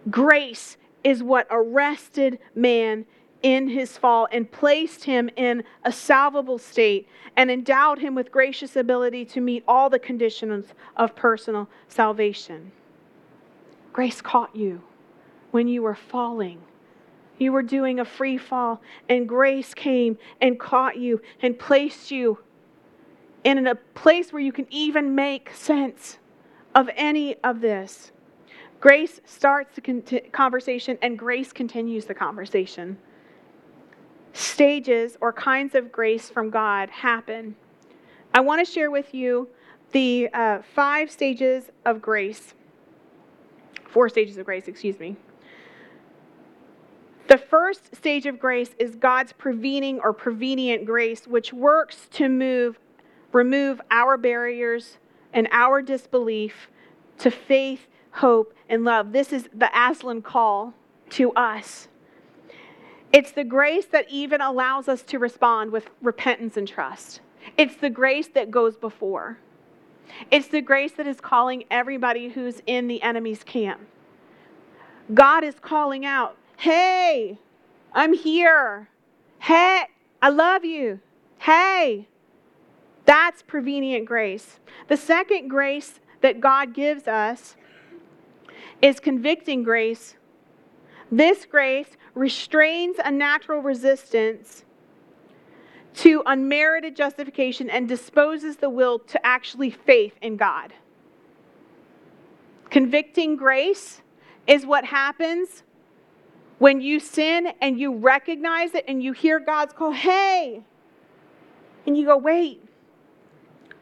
Grace 0.10 0.78
is 1.04 1.24
what 1.24 1.48
arrested 1.50 2.40
man 2.54 3.06
in 3.42 3.70
his 3.70 3.98
fall 3.98 4.28
and 4.32 4.52
placed 4.52 5.06
him 5.06 5.30
in 5.36 5.64
a 5.84 5.92
salvable 5.92 6.58
state 6.58 7.08
and 7.36 7.50
endowed 7.50 8.00
him 8.00 8.14
with 8.16 8.32
gracious 8.32 8.76
ability 8.76 9.26
to 9.26 9.42
meet 9.42 9.64
all 9.68 9.90
the 9.90 10.00
conditions 10.00 10.68
of 10.98 11.16
personal 11.16 11.70
salvation. 11.88 12.72
Grace 13.94 14.22
caught 14.22 14.56
you 14.56 14.82
when 15.52 15.68
you 15.68 15.82
were 15.82 15.96
falling. 15.96 16.62
You 17.38 17.52
were 17.52 17.64
doing 17.64 18.00
a 18.00 18.06
free 18.06 18.38
fall, 18.38 18.82
and 19.08 19.28
grace 19.28 19.74
came 19.74 20.18
and 20.42 20.60
caught 20.60 20.98
you 20.98 21.22
and 21.42 21.58
placed 21.58 22.12
you 22.12 22.40
in 23.44 23.66
a 23.66 23.76
place 23.76 24.34
where 24.34 24.42
you 24.42 24.52
can 24.52 24.68
even 24.70 25.16
make 25.16 25.52
sense 25.54 26.18
of 26.76 26.90
any 26.96 27.36
of 27.44 27.62
this. 27.62 28.12
Grace 28.82 29.22
starts 29.26 29.76
the 29.76 30.22
conversation, 30.32 30.98
and 31.02 31.18
grace 31.18 31.52
continues 31.52 32.06
the 32.06 32.14
conversation. 32.14 32.98
Stages 34.34 35.18
or 35.22 35.34
kinds 35.34 35.76
of 35.76 35.92
grace 35.92 36.30
from 36.30 36.50
God 36.50 36.90
happen. 36.90 37.56
I 38.34 38.42
want 38.42 38.66
to 38.66 38.72
share 38.72 38.92
with 38.92 39.14
you 39.14 39.48
the 39.92 40.30
uh, 40.34 40.62
five 40.76 41.10
stages 41.10 41.72
of 41.86 42.02
grace. 42.02 42.54
Four 43.92 44.10
stages 44.10 44.38
of 44.38 44.46
grace, 44.46 44.68
excuse 44.68 45.00
me. 45.00 45.16
The 47.28 47.38
first 47.38 47.96
stage 47.96 48.26
of 48.26 48.40
grace 48.40 48.72
is 48.80 48.96
God's 48.96 49.34
prevening 49.34 50.00
or 50.04 50.14
prevenient 50.14 50.86
grace, 50.86 51.28
which 51.28 51.54
works 51.54 52.08
to 52.14 52.28
move, 52.28 52.80
remove 53.32 53.80
our 53.92 54.18
barriers 54.18 54.98
and 55.32 55.48
our 55.52 55.82
disbelief 55.82 56.70
to 57.20 57.30
faith 57.30 57.88
hope, 58.12 58.54
and 58.68 58.84
love. 58.84 59.12
This 59.12 59.32
is 59.32 59.50
the 59.54 59.70
Aslan 59.74 60.22
call 60.22 60.74
to 61.12 61.32
us. 61.34 61.88
It's 63.12 63.32
the 63.32 63.44
grace 63.44 63.86
that 63.88 64.10
even 64.10 64.42
allows 64.42 64.88
us 64.88 65.02
to 65.04 65.20
respond 65.20 65.72
with 65.72 65.90
repentance 66.02 66.58
and 66.58 66.68
trust. 66.68 67.22
It's 67.58 67.76
the 67.76 67.90
grace 67.90 68.28
that 68.30 68.52
goes 68.52 68.76
before. 68.76 69.40
It's 70.32 70.48
the 70.48 70.62
grace 70.62 70.94
that 70.94 71.08
is 71.08 71.20
calling 71.22 71.64
everybody 71.70 72.30
who's 72.30 72.62
in 72.66 72.88
the 72.88 73.02
enemy's 73.02 73.44
camp. 73.44 73.82
God 75.14 75.44
is 75.44 75.56
calling 75.60 76.06
out, 76.06 76.38
Hey, 76.58 77.40
I'm 77.94 78.14
here. 78.14 78.90
Hey, 79.40 79.86
I 80.22 80.30
love 80.30 80.66
you. 80.66 81.00
Hey, 81.40 82.08
that's 83.06 83.42
prevenient 83.42 84.06
grace. 84.06 84.60
The 84.88 84.98
second 84.98 85.48
grace 85.48 86.00
that 86.22 86.42
God 86.42 86.74
gives 86.74 87.08
us 87.08 87.56
is 88.82 89.00
convicting 89.00 89.64
grace. 89.64 90.16
This 91.12 91.46
grace 91.46 91.98
restrains 92.14 92.98
a 93.04 93.12
natural 93.12 93.62
resistance 93.62 94.64
to 96.00 96.24
unmerited 96.26 96.96
justification 96.96 97.70
and 97.70 97.88
disposes 97.88 98.56
the 98.56 98.70
will 98.70 99.00
to 99.00 99.26
actually 99.26 99.70
faith 99.70 100.14
in 100.22 100.38
God. 100.38 100.74
Convicting 102.70 103.36
grace 103.36 104.02
is 104.48 104.66
what 104.66 104.86
happens 104.86 105.64
when 106.58 106.80
you 106.80 107.02
sin 107.02 107.50
and 107.60 107.78
you 107.78 107.98
recognize 107.98 108.76
it 108.76 108.86
and 108.88 109.04
you 109.04 109.12
hear 109.12 109.40
God's 109.40 109.74
call, 109.74 109.92
hey, 109.92 110.64
and 111.86 111.98
you 111.98 112.06
go, 112.06 112.18
wait, 112.18 112.64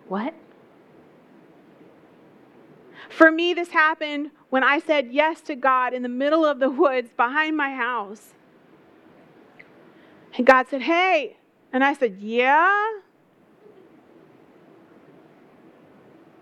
what? 0.07 0.33
For 3.09 3.31
me, 3.31 3.53
this 3.53 3.69
happened 3.69 4.31
when 4.49 4.63
I 4.63 4.79
said 4.79 5.09
yes 5.11 5.41
to 5.41 5.55
God 5.55 5.93
in 5.93 6.01
the 6.01 6.09
middle 6.09 6.45
of 6.45 6.57
the 6.59 6.69
woods 6.69 7.09
behind 7.15 7.55
my 7.55 7.75
house. 7.75 8.33
And 10.35 10.47
God 10.47 10.67
said, 10.69 10.81
Hey. 10.81 11.36
And 11.77 11.83
I 11.83 11.93
said, 11.93 12.17
Yeah. 12.19 12.89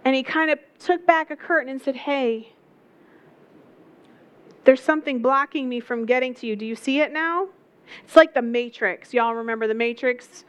And 0.05 0.15
he 0.15 0.23
kind 0.23 0.49
of 0.49 0.59
took 0.79 1.05
back 1.05 1.29
a 1.29 1.35
curtain 1.35 1.67
and 1.67 1.81
said, 1.81 1.97
Hey, 1.97 2.53
there's 4.63 4.79
something 4.79 5.21
blocking 5.21 5.67
me 5.67 5.81
from 5.81 6.05
getting 6.05 6.33
to 6.35 6.47
you. 6.47 6.55
Do 6.55 6.65
you 6.65 6.77
see 6.77 7.01
it 7.01 7.11
now? 7.11 7.49
It's 8.05 8.15
like 8.15 8.33
the 8.33 8.41
Matrix. 8.41 9.13
Y'all 9.13 9.35
remember 9.35 9.67
the 9.67 9.73
Matrix? 9.73 10.45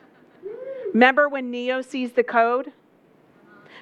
Remember 0.93 1.29
when 1.29 1.51
Neo 1.51 1.83
sees 1.83 2.13
the 2.13 2.23
code? 2.23 2.71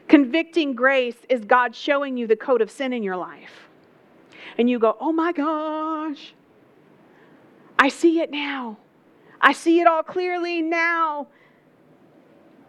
Convicting 0.09 0.73
grace 0.73 1.19
is 1.29 1.45
God 1.45 1.77
showing 1.77 2.17
you 2.17 2.27
the 2.27 2.35
code 2.35 2.63
of 2.63 2.71
sin 2.71 2.95
in 2.95 3.03
your 3.03 3.19
life. 3.19 3.69
And 4.57 4.71
you 4.71 4.79
go, 4.79 4.97
oh 4.99 5.13
my 5.13 5.33
gosh, 5.33 6.33
I 7.79 7.91
see 7.91 8.21
it 8.21 8.31
now. 8.31 8.79
I 9.45 9.53
see 9.53 9.81
it 9.81 9.87
all 9.87 10.03
clearly 10.03 10.61
now. 10.61 11.29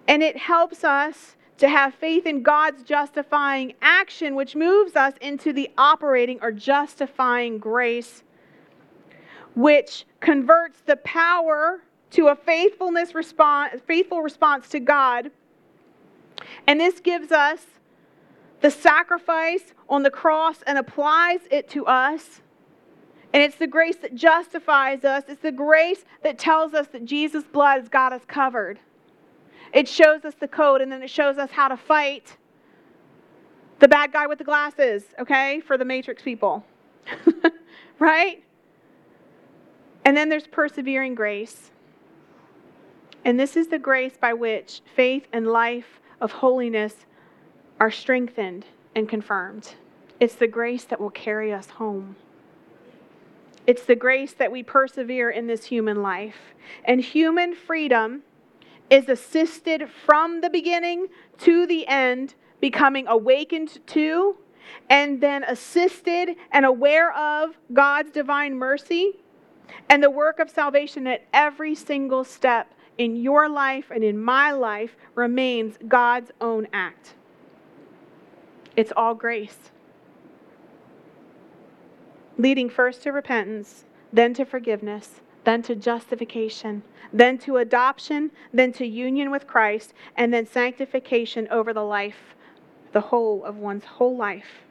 And 0.08 0.22
it 0.22 0.38
helps 0.38 0.84
us 0.84 1.36
to 1.58 1.68
have 1.68 1.96
faith 1.96 2.28
in 2.28 2.44
God's 2.44 2.84
justifying 2.84 3.74
action, 3.82 4.36
which 4.36 4.56
moves 4.56 4.96
us 4.96 5.14
into 5.22 5.52
the 5.54 5.72
operating 5.78 6.38
or 6.44 6.52
justifying 6.52 7.58
grace, 7.58 8.22
which 9.56 10.06
converts 10.20 10.82
the 10.86 10.98
power 10.98 11.82
to 12.12 12.28
a 12.28 12.36
faithfulness 12.36 13.16
response, 13.16 13.82
faithful 13.88 14.22
response 14.22 14.70
to 14.70 14.80
God 14.80 15.32
and 16.68 16.80
this 16.80 17.00
gives 17.00 17.32
us 17.32 17.66
the 18.62 18.72
sacrifice 18.72 19.74
on 19.90 20.04
the 20.04 20.10
cross 20.10 20.62
and 20.66 20.78
applies 20.78 21.42
it 21.52 21.70
to 21.70 21.86
us. 21.86 22.42
And 23.36 23.44
it's 23.44 23.58
the 23.58 23.68
grace 23.68 23.98
that 23.98 24.16
justifies 24.16 25.04
us. 25.04 25.26
It's 25.28 25.42
the 25.42 25.52
grace 25.52 26.06
that 26.24 26.40
tells 26.40 26.74
us 26.74 26.88
that 26.94 27.04
Jesus' 27.04 27.44
blood 27.44 27.82
has 27.82 27.90
got 27.90 28.14
us 28.14 28.22
covered. 28.26 28.80
It 29.74 29.90
shows 29.90 30.24
us 30.24 30.36
the 30.36 30.48
code 30.48 30.80
and 30.80 30.90
then 30.90 31.04
it 31.04 31.10
shows 31.10 31.38
us 31.38 31.52
how 31.52 31.68
to 31.68 31.76
fight 31.76 32.38
the 33.80 33.90
bad 33.90 34.14
guy 34.14 34.26
with 34.26 34.38
the 34.38 34.46
glasses, 34.46 35.04
okay, 35.20 35.60
for 35.60 35.78
the 35.78 35.84
Matrix 35.84 36.24
people. 36.24 36.66
right? 38.00 38.42
And 40.06 40.16
then 40.16 40.30
there's 40.30 40.48
persevering 40.48 41.14
grace. 41.14 41.72
And 43.26 43.38
this 43.38 43.58
is 43.58 43.68
the 43.68 43.80
grace 43.80 44.16
by 44.16 44.32
which 44.32 44.80
faith 44.96 45.28
and 45.34 45.46
life 45.46 46.00
of 46.22 46.32
holiness 46.32 47.06
are 47.82 47.92
strengthened 47.92 48.66
and 48.96 49.10
confirmed. 49.10 49.76
It's 50.22 50.36
the 50.36 50.48
grace 50.48 50.86
that 50.86 51.02
will 51.02 51.10
carry 51.10 51.52
us 51.52 51.72
home. 51.72 52.16
It's 53.68 53.84
the 53.84 53.96
grace 53.96 54.34
that 54.34 54.52
we 54.52 54.64
persevere 54.64 55.30
in 55.30 55.48
this 55.48 55.66
human 55.66 56.02
life. 56.02 56.54
And 56.84 57.02
human 57.02 57.56
freedom 57.56 58.24
is 58.90 59.10
assisted 59.10 59.90
from 59.90 60.42
the 60.42 60.50
beginning 60.50 61.08
to 61.40 61.66
the 61.66 61.88
end, 61.88 62.36
becoming 62.60 63.08
awakened 63.08 63.80
to, 63.88 64.38
and 64.90 65.22
then 65.22 65.44
assisted 65.44 66.36
and 66.52 66.66
aware 66.66 67.14
of 67.14 67.58
God's 67.74 68.12
divine 68.12 68.56
mercy 68.56 69.20
and 69.90 70.02
the 70.02 70.10
work 70.10 70.40
of 70.40 70.50
salvation 70.50 71.08
at 71.08 71.26
every 71.34 71.76
single 71.76 72.24
step 72.24 72.74
in 72.98 73.16
your 73.16 73.50
life 73.50 73.92
and 73.92 74.04
in 74.04 74.18
my 74.18 74.52
life 74.52 74.96
remains 75.16 75.78
God's 75.88 76.32
own 76.40 76.68
act. 76.72 77.16
It's 78.76 78.92
all 78.96 79.16
grace. 79.16 79.72
Leading 82.38 82.70
first 82.70 83.04
to 83.04 83.12
repentance, 83.12 83.86
then 84.12 84.34
to 84.34 84.46
forgiveness, 84.46 85.22
then 85.46 85.62
to 85.62 85.76
justification, 85.76 86.84
then 87.14 87.38
to 87.38 87.58
adoption, 87.58 88.32
then 88.54 88.74
to 88.74 88.86
union 88.86 89.32
with 89.32 89.48
Christ, 89.48 89.94
and 90.16 90.34
then 90.34 90.46
sanctification 90.46 91.48
over 91.50 91.74
the 91.74 91.84
life, 91.84 92.36
the 92.92 93.02
whole 93.02 93.44
of 93.46 93.58
one's 93.58 93.86
whole 93.86 94.18
life. 94.18 94.64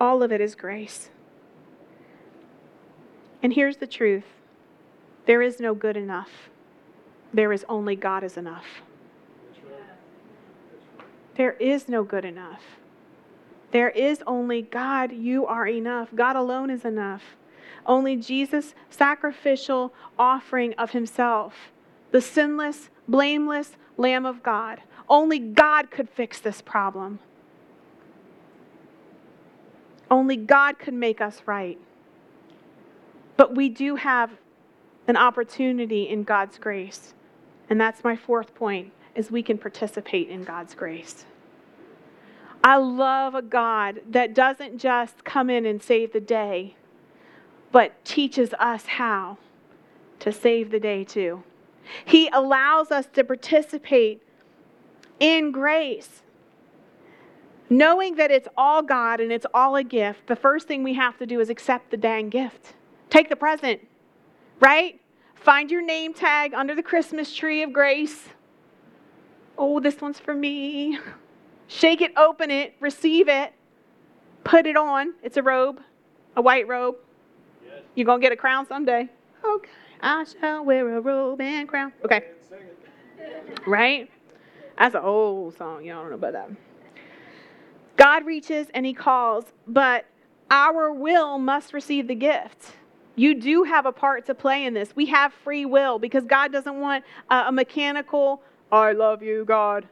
All 0.00 0.22
of 0.22 0.32
it 0.32 0.40
is 0.40 0.54
grace. 0.54 1.10
And 3.42 3.52
here's 3.52 3.76
the 3.76 3.86
truth 3.86 4.24
there 5.26 5.42
is 5.42 5.60
no 5.60 5.74
good 5.74 5.96
enough. 5.96 6.30
There 7.32 7.52
is 7.52 7.64
only 7.68 7.96
God 7.96 8.22
is 8.22 8.36
enough. 8.36 8.82
There 11.36 11.52
is 11.52 11.88
no 11.88 12.04
good 12.04 12.24
enough. 12.24 12.62
There 13.74 13.90
is 13.90 14.22
only 14.24 14.62
God, 14.62 15.10
you 15.10 15.46
are 15.46 15.66
enough. 15.66 16.10
God 16.14 16.36
alone 16.36 16.70
is 16.70 16.84
enough. 16.84 17.24
Only 17.84 18.14
Jesus' 18.14 18.72
sacrificial 18.88 19.92
offering 20.16 20.74
of 20.74 20.92
himself, 20.92 21.54
the 22.12 22.20
sinless, 22.20 22.88
blameless, 23.08 23.72
Lamb 23.96 24.26
of 24.26 24.44
God. 24.44 24.80
Only 25.08 25.40
God 25.40 25.90
could 25.90 26.08
fix 26.08 26.38
this 26.38 26.62
problem. 26.62 27.18
Only 30.08 30.36
God 30.36 30.78
could 30.78 30.94
make 30.94 31.20
us 31.20 31.42
right. 31.44 31.78
But 33.36 33.56
we 33.56 33.68
do 33.68 33.96
have 33.96 34.30
an 35.08 35.16
opportunity 35.16 36.08
in 36.08 36.22
God's 36.22 36.58
grace. 36.58 37.12
And 37.68 37.80
that's 37.80 38.04
my 38.04 38.14
fourth 38.14 38.54
point 38.54 38.92
is 39.16 39.32
we 39.32 39.42
can 39.42 39.58
participate 39.58 40.28
in 40.28 40.44
God's 40.44 40.74
grace. 40.76 41.24
I 42.64 42.78
love 42.78 43.34
a 43.34 43.42
God 43.42 44.00
that 44.08 44.34
doesn't 44.34 44.78
just 44.78 45.22
come 45.22 45.50
in 45.50 45.66
and 45.66 45.82
save 45.82 46.14
the 46.14 46.20
day, 46.20 46.76
but 47.70 48.02
teaches 48.06 48.54
us 48.54 48.86
how 48.86 49.36
to 50.20 50.32
save 50.32 50.70
the 50.70 50.80
day 50.80 51.04
too. 51.04 51.44
He 52.06 52.28
allows 52.28 52.90
us 52.90 53.06
to 53.12 53.22
participate 53.22 54.22
in 55.20 55.52
grace. 55.52 56.22
Knowing 57.68 58.14
that 58.14 58.30
it's 58.30 58.48
all 58.56 58.82
God 58.82 59.20
and 59.20 59.30
it's 59.30 59.46
all 59.52 59.76
a 59.76 59.84
gift, 59.84 60.26
the 60.26 60.36
first 60.36 60.66
thing 60.66 60.82
we 60.82 60.94
have 60.94 61.18
to 61.18 61.26
do 61.26 61.40
is 61.40 61.50
accept 61.50 61.90
the 61.90 61.98
dang 61.98 62.30
gift. 62.30 62.72
Take 63.10 63.28
the 63.28 63.36
present, 63.36 63.82
right? 64.60 64.98
Find 65.34 65.70
your 65.70 65.82
name 65.82 66.14
tag 66.14 66.54
under 66.54 66.74
the 66.74 66.82
Christmas 66.82 67.34
tree 67.34 67.62
of 67.62 67.74
grace. 67.74 68.30
Oh, 69.58 69.80
this 69.80 70.00
one's 70.00 70.18
for 70.18 70.32
me. 70.32 70.98
Shake 71.66 72.00
it, 72.00 72.12
open 72.16 72.50
it, 72.50 72.74
receive 72.80 73.28
it, 73.28 73.52
put 74.44 74.66
it 74.66 74.76
on. 74.76 75.14
It's 75.22 75.36
a 75.36 75.42
robe, 75.42 75.80
a 76.36 76.42
white 76.42 76.68
robe. 76.68 76.96
Yes. 77.64 77.82
You're 77.94 78.06
going 78.06 78.20
to 78.20 78.24
get 78.24 78.32
a 78.32 78.36
crown 78.36 78.66
someday. 78.66 79.08
Okay. 79.44 79.70
I 80.00 80.24
shall 80.24 80.64
wear 80.64 80.96
a 80.96 81.00
robe 81.00 81.40
and 81.40 81.68
crown. 81.68 81.92
Okay. 82.04 82.24
Right? 83.66 84.10
That's 84.78 84.94
an 84.94 85.02
old 85.02 85.56
song. 85.56 85.84
Y'all 85.84 86.02
don't 86.02 86.10
know 86.10 86.16
about 86.16 86.32
that. 86.32 86.50
God 87.96 88.26
reaches 88.26 88.66
and 88.74 88.84
he 88.84 88.92
calls, 88.92 89.44
but 89.66 90.04
our 90.50 90.92
will 90.92 91.38
must 91.38 91.72
receive 91.72 92.08
the 92.08 92.14
gift. 92.14 92.72
You 93.16 93.34
do 93.34 93.62
have 93.62 93.86
a 93.86 93.92
part 93.92 94.26
to 94.26 94.34
play 94.34 94.64
in 94.64 94.74
this. 94.74 94.94
We 94.96 95.06
have 95.06 95.32
free 95.32 95.64
will 95.64 95.98
because 95.98 96.24
God 96.24 96.52
doesn't 96.52 96.80
want 96.80 97.04
a, 97.30 97.44
a 97.46 97.52
mechanical, 97.52 98.42
I 98.72 98.92
love 98.92 99.22
you, 99.22 99.44
God. 99.44 99.88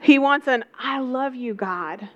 He 0.00 0.18
wants 0.18 0.46
an, 0.46 0.64
I 0.78 1.00
love 1.00 1.34
you, 1.34 1.54
God. 1.54 2.08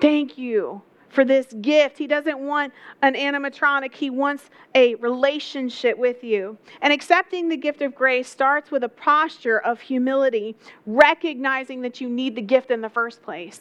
Thank 0.00 0.38
you 0.38 0.82
for 1.08 1.24
this 1.24 1.46
gift. 1.60 1.98
He 1.98 2.06
doesn't 2.06 2.38
want 2.38 2.72
an 3.02 3.14
animatronic, 3.14 3.94
he 3.94 4.10
wants 4.10 4.50
a 4.74 4.94
relationship 4.96 5.96
with 5.98 6.22
you. 6.22 6.56
And 6.80 6.92
accepting 6.92 7.48
the 7.48 7.56
gift 7.56 7.82
of 7.82 7.94
grace 7.94 8.28
starts 8.28 8.70
with 8.70 8.84
a 8.84 8.88
posture 8.88 9.58
of 9.58 9.80
humility, 9.80 10.56
recognizing 10.86 11.80
that 11.82 12.00
you 12.00 12.08
need 12.08 12.36
the 12.36 12.42
gift 12.42 12.70
in 12.70 12.80
the 12.80 12.88
first 12.88 13.22
place. 13.22 13.60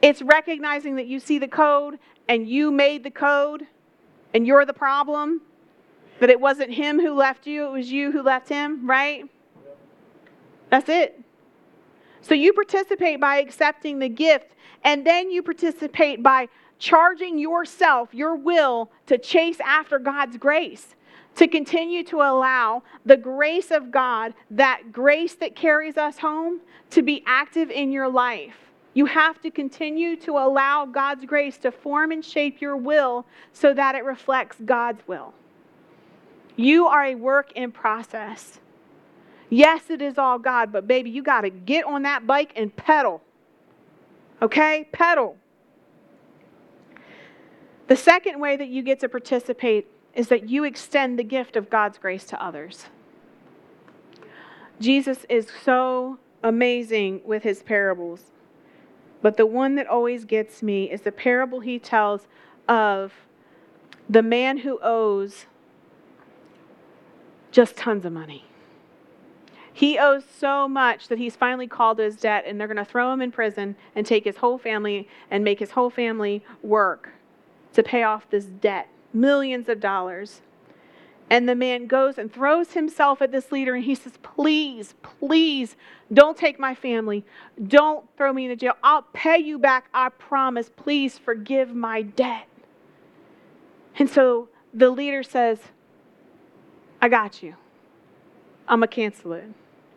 It's 0.00 0.22
recognizing 0.22 0.96
that 0.96 1.06
you 1.06 1.20
see 1.20 1.38
the 1.38 1.48
code 1.48 1.98
and 2.28 2.48
you 2.48 2.72
made 2.72 3.04
the 3.04 3.10
code 3.10 3.66
and 4.34 4.46
you're 4.46 4.64
the 4.64 4.72
problem, 4.72 5.42
that 6.18 6.30
it 6.30 6.40
wasn't 6.40 6.72
him 6.72 6.98
who 6.98 7.14
left 7.14 7.46
you, 7.46 7.66
it 7.66 7.70
was 7.70 7.92
you 7.92 8.10
who 8.10 8.22
left 8.22 8.48
him, 8.48 8.88
right? 8.88 9.24
That's 10.70 10.88
it. 10.88 11.21
So 12.22 12.34
you 12.34 12.52
participate 12.52 13.20
by 13.20 13.38
accepting 13.38 13.98
the 13.98 14.08
gift, 14.08 14.52
and 14.84 15.06
then 15.06 15.30
you 15.30 15.42
participate 15.42 16.22
by 16.22 16.48
charging 16.78 17.38
yourself, 17.38 18.14
your 18.14 18.34
will, 18.36 18.90
to 19.06 19.18
chase 19.18 19.58
after 19.60 19.98
God's 19.98 20.36
grace, 20.36 20.94
to 21.36 21.48
continue 21.48 22.04
to 22.04 22.16
allow 22.16 22.82
the 23.04 23.16
grace 23.16 23.70
of 23.70 23.90
God, 23.90 24.34
that 24.50 24.92
grace 24.92 25.34
that 25.36 25.56
carries 25.56 25.96
us 25.96 26.18
home, 26.18 26.60
to 26.90 27.02
be 27.02 27.22
active 27.26 27.70
in 27.70 27.92
your 27.92 28.08
life. 28.08 28.56
You 28.94 29.06
have 29.06 29.40
to 29.42 29.50
continue 29.50 30.16
to 30.16 30.32
allow 30.32 30.84
God's 30.84 31.24
grace 31.24 31.56
to 31.58 31.72
form 31.72 32.12
and 32.12 32.24
shape 32.24 32.60
your 32.60 32.76
will 32.76 33.24
so 33.52 33.72
that 33.72 33.94
it 33.94 34.04
reflects 34.04 34.56
God's 34.64 35.00
will. 35.08 35.32
You 36.56 36.86
are 36.86 37.04
a 37.04 37.14
work 37.14 37.52
in 37.52 37.72
process. 37.72 38.60
Yes, 39.52 39.90
it 39.90 40.00
is 40.00 40.16
all 40.16 40.38
God, 40.38 40.72
but 40.72 40.88
baby, 40.88 41.10
you 41.10 41.22
got 41.22 41.42
to 41.42 41.50
get 41.50 41.84
on 41.84 42.04
that 42.04 42.26
bike 42.26 42.54
and 42.56 42.74
pedal. 42.74 43.20
Okay? 44.40 44.88
Pedal. 44.92 45.36
The 47.86 47.94
second 47.94 48.40
way 48.40 48.56
that 48.56 48.68
you 48.68 48.82
get 48.82 48.98
to 49.00 49.10
participate 49.10 49.88
is 50.14 50.28
that 50.28 50.48
you 50.48 50.64
extend 50.64 51.18
the 51.18 51.22
gift 51.22 51.54
of 51.56 51.68
God's 51.68 51.98
grace 51.98 52.24
to 52.28 52.42
others. 52.42 52.86
Jesus 54.80 55.26
is 55.28 55.48
so 55.62 56.18
amazing 56.42 57.20
with 57.22 57.42
his 57.42 57.62
parables. 57.62 58.22
But 59.20 59.36
the 59.36 59.44
one 59.44 59.74
that 59.74 59.86
always 59.86 60.24
gets 60.24 60.62
me 60.62 60.90
is 60.90 61.02
the 61.02 61.12
parable 61.12 61.60
he 61.60 61.78
tells 61.78 62.26
of 62.66 63.12
the 64.08 64.22
man 64.22 64.56
who 64.56 64.78
owes 64.82 65.44
just 67.50 67.76
tons 67.76 68.06
of 68.06 68.14
money. 68.14 68.46
He 69.72 69.98
owes 69.98 70.24
so 70.38 70.68
much 70.68 71.08
that 71.08 71.18
he's 71.18 71.34
finally 71.34 71.66
called 71.66 71.98
his 71.98 72.16
debt, 72.16 72.44
and 72.46 72.60
they're 72.60 72.66
going 72.66 72.76
to 72.76 72.84
throw 72.84 73.12
him 73.12 73.22
in 73.22 73.32
prison 73.32 73.76
and 73.96 74.06
take 74.06 74.24
his 74.24 74.36
whole 74.36 74.58
family 74.58 75.08
and 75.30 75.42
make 75.42 75.58
his 75.58 75.70
whole 75.70 75.90
family 75.90 76.44
work 76.62 77.10
to 77.72 77.82
pay 77.82 78.02
off 78.02 78.28
this 78.30 78.44
debt 78.44 78.88
millions 79.14 79.68
of 79.68 79.80
dollars. 79.80 80.40
And 81.30 81.48
the 81.48 81.54
man 81.54 81.86
goes 81.86 82.18
and 82.18 82.30
throws 82.30 82.72
himself 82.72 83.22
at 83.22 83.32
this 83.32 83.50
leader 83.50 83.74
and 83.74 83.84
he 83.84 83.94
says, 83.94 84.12
Please, 84.22 84.94
please 85.02 85.76
don't 86.12 86.36
take 86.36 86.58
my 86.58 86.74
family. 86.74 87.24
Don't 87.68 88.04
throw 88.16 88.32
me 88.32 88.50
in 88.50 88.58
jail. 88.58 88.74
I'll 88.82 89.06
pay 89.14 89.38
you 89.38 89.58
back. 89.58 89.88
I 89.94 90.10
promise. 90.10 90.68
Please 90.68 91.16
forgive 91.16 91.74
my 91.74 92.02
debt. 92.02 92.48
And 93.98 94.10
so 94.10 94.48
the 94.74 94.90
leader 94.90 95.22
says, 95.22 95.58
I 97.00 97.08
got 97.08 97.42
you. 97.42 97.54
I'm 98.72 98.78
going 98.78 98.88
to 98.88 98.94
cancel 98.94 99.34
it. 99.34 99.44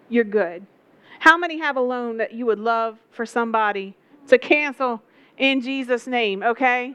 You're 0.09 0.25
good. 0.25 0.67
How 1.19 1.37
many 1.37 1.59
have 1.59 1.77
a 1.77 1.81
loan 1.81 2.17
that 2.17 2.33
you 2.33 2.45
would 2.47 2.59
love 2.59 2.97
for 3.09 3.25
somebody 3.25 3.95
to 4.27 4.37
cancel 4.37 5.01
in 5.37 5.61
Jesus' 5.61 6.07
name, 6.07 6.43
okay? 6.43 6.93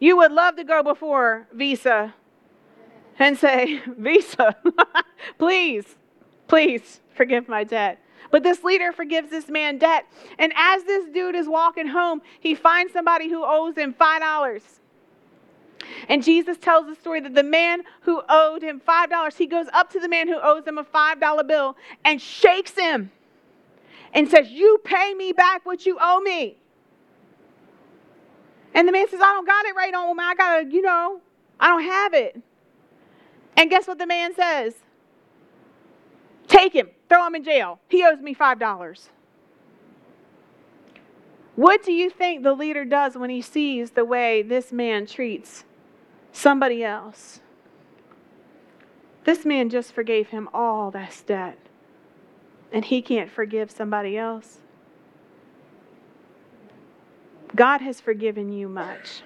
You 0.00 0.16
would 0.16 0.32
love 0.32 0.56
to 0.56 0.64
go 0.64 0.82
before 0.82 1.46
Visa 1.52 2.12
and 3.20 3.38
say, 3.38 3.80
Visa, 3.86 4.56
please, 5.38 5.94
please 6.48 7.00
forgive 7.14 7.48
my 7.48 7.62
debt. 7.62 8.00
But 8.32 8.42
this 8.42 8.64
leader 8.64 8.90
forgives 8.90 9.30
this 9.30 9.48
man 9.48 9.78
debt. 9.78 10.06
And 10.40 10.52
as 10.56 10.82
this 10.82 11.08
dude 11.10 11.36
is 11.36 11.46
walking 11.46 11.86
home, 11.86 12.20
he 12.40 12.56
finds 12.56 12.92
somebody 12.92 13.28
who 13.28 13.44
owes 13.44 13.76
him 13.76 13.94
$5. 13.94 14.62
And 16.08 16.22
Jesus 16.22 16.56
tells 16.58 16.86
the 16.86 16.94
story 16.94 17.20
that 17.20 17.34
the 17.34 17.42
man 17.42 17.82
who 18.02 18.22
owed 18.28 18.62
him 18.62 18.80
$5, 18.80 19.36
he 19.36 19.46
goes 19.46 19.66
up 19.72 19.90
to 19.92 20.00
the 20.00 20.08
man 20.08 20.28
who 20.28 20.38
owes 20.40 20.66
him 20.66 20.78
a 20.78 20.84
$5 20.84 21.46
bill 21.46 21.76
and 22.04 22.20
shakes 22.20 22.78
him 22.78 23.10
and 24.12 24.28
says, 24.28 24.50
You 24.50 24.80
pay 24.84 25.14
me 25.14 25.32
back 25.32 25.64
what 25.64 25.86
you 25.86 25.98
owe 26.00 26.20
me. 26.20 26.56
And 28.74 28.88
the 28.88 28.92
man 28.92 29.08
says, 29.08 29.20
I 29.20 29.34
don't 29.34 29.46
got 29.46 29.66
it 29.66 29.74
right 29.74 29.92
on. 29.94 30.16
Man. 30.16 30.26
I 30.26 30.34
got 30.34 30.60
to, 30.60 30.74
you 30.74 30.82
know, 30.82 31.20
I 31.60 31.68
don't 31.68 31.82
have 31.82 32.14
it. 32.14 32.40
And 33.56 33.68
guess 33.70 33.86
what 33.86 33.98
the 33.98 34.06
man 34.06 34.34
says? 34.34 34.74
Take 36.48 36.72
him, 36.74 36.88
throw 37.08 37.26
him 37.26 37.34
in 37.34 37.44
jail. 37.44 37.80
He 37.88 38.04
owes 38.04 38.20
me 38.20 38.34
$5. 38.34 39.08
What 41.54 41.84
do 41.84 41.92
you 41.92 42.08
think 42.08 42.42
the 42.42 42.54
leader 42.54 42.84
does 42.84 43.16
when 43.16 43.28
he 43.28 43.42
sees 43.42 43.90
the 43.90 44.04
way 44.04 44.42
this 44.42 44.72
man 44.72 45.06
treats 45.06 45.64
somebody 46.32 46.82
else? 46.82 47.40
This 49.24 49.44
man 49.44 49.70
just 49.70 49.92
forgave 49.92 50.28
him 50.28 50.48
all 50.52 50.90
that 50.90 51.22
debt, 51.26 51.58
and 52.72 52.84
he 52.84 53.00
can't 53.02 53.30
forgive 53.30 53.70
somebody 53.70 54.16
else. 54.16 54.58
God 57.54 57.80
has 57.82 58.00
forgiven 58.00 58.52
you 58.52 58.68
much 58.68 59.22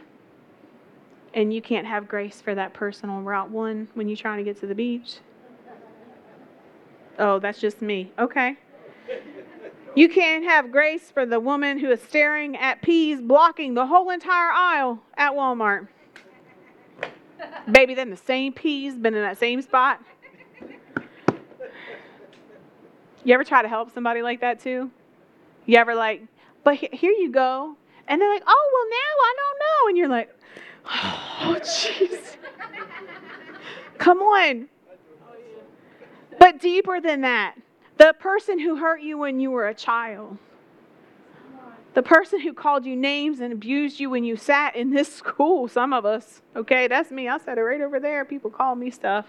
and 1.36 1.52
you 1.52 1.60
can't 1.60 1.86
have 1.86 2.08
grace 2.08 2.40
for 2.40 2.54
that 2.54 2.72
person 2.72 3.10
on 3.10 3.24
Route 3.24 3.50
1 3.50 3.88
when 3.92 4.08
you're 4.08 4.16
trying 4.16 4.38
to 4.38 4.42
get 4.42 4.58
to 4.60 4.66
the 4.66 4.74
beach? 4.74 5.18
Oh, 7.18 7.38
that's 7.38 7.60
just 7.60 7.82
me. 7.82 8.10
Okay. 8.18 8.56
You 9.94 10.08
can't 10.08 10.44
have 10.44 10.72
grace 10.72 11.10
for 11.10 11.26
the 11.26 11.38
woman 11.38 11.78
who 11.78 11.90
is 11.90 12.00
staring 12.02 12.56
at 12.56 12.80
peas 12.80 13.20
blocking 13.20 13.74
the 13.74 13.86
whole 13.86 14.10
entire 14.10 14.50
aisle 14.50 15.02
at 15.16 15.32
Walmart. 15.32 15.88
Baby, 17.70 17.94
then 17.94 18.10
the 18.10 18.16
same 18.16 18.52
peas 18.52 18.94
been 18.94 19.14
in 19.14 19.22
that 19.22 19.38
same 19.38 19.60
spot. 19.62 20.00
You 23.24 23.34
ever 23.34 23.44
try 23.44 23.62
to 23.62 23.68
help 23.68 23.92
somebody 23.92 24.22
like 24.22 24.40
that 24.40 24.60
too? 24.60 24.90
You 25.64 25.78
ever 25.78 25.94
like, 25.94 26.22
but 26.62 26.76
here 26.76 27.10
you 27.10 27.30
go. 27.30 27.76
And 28.06 28.20
they're 28.20 28.32
like, 28.32 28.44
oh, 28.46 28.70
well, 28.72 28.88
now 28.90 29.12
I 29.24 29.34
don't 29.36 29.58
know. 29.58 29.88
And 29.88 29.98
you're 29.98 30.08
like, 30.08 30.36
Oh, 30.88 31.56
jeez. 31.60 32.36
Come 33.98 34.18
on. 34.18 34.68
But 36.38 36.60
deeper 36.60 37.00
than 37.00 37.22
that, 37.22 37.56
The 37.98 38.14
person 38.18 38.58
who 38.58 38.76
hurt 38.76 39.00
you 39.00 39.18
when 39.18 39.40
you 39.40 39.50
were 39.50 39.68
a 39.68 39.74
child. 39.74 40.36
The 41.96 42.02
person 42.02 42.40
who 42.40 42.52
called 42.52 42.84
you 42.84 42.94
names 42.94 43.40
and 43.40 43.54
abused 43.54 43.98
you 44.00 44.10
when 44.10 44.22
you 44.22 44.36
sat 44.36 44.76
in 44.76 44.90
this 44.90 45.10
school, 45.14 45.66
some 45.66 45.94
of 45.94 46.04
us. 46.04 46.42
Okay, 46.54 46.88
that's 46.88 47.10
me. 47.10 47.26
I 47.26 47.38
sat 47.38 47.54
right 47.54 47.80
over 47.80 47.98
there. 47.98 48.22
People 48.26 48.50
call 48.50 48.74
me 48.74 48.90
stuff. 48.90 49.24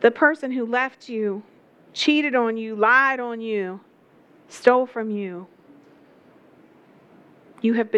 The 0.00 0.10
person 0.10 0.52
who 0.52 0.64
left 0.64 1.06
you, 1.06 1.42
cheated 1.92 2.34
on 2.34 2.56
you, 2.56 2.74
lied 2.74 3.20
on 3.20 3.42
you, 3.42 3.80
stole 4.48 4.86
from 4.86 5.10
you. 5.10 5.48
You 7.60 7.74
have 7.74 7.94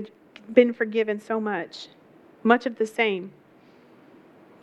been 0.52 0.72
forgiven 0.72 1.20
so 1.20 1.40
much, 1.40 1.86
much 2.42 2.66
of 2.66 2.78
the 2.78 2.86
same. 2.86 3.30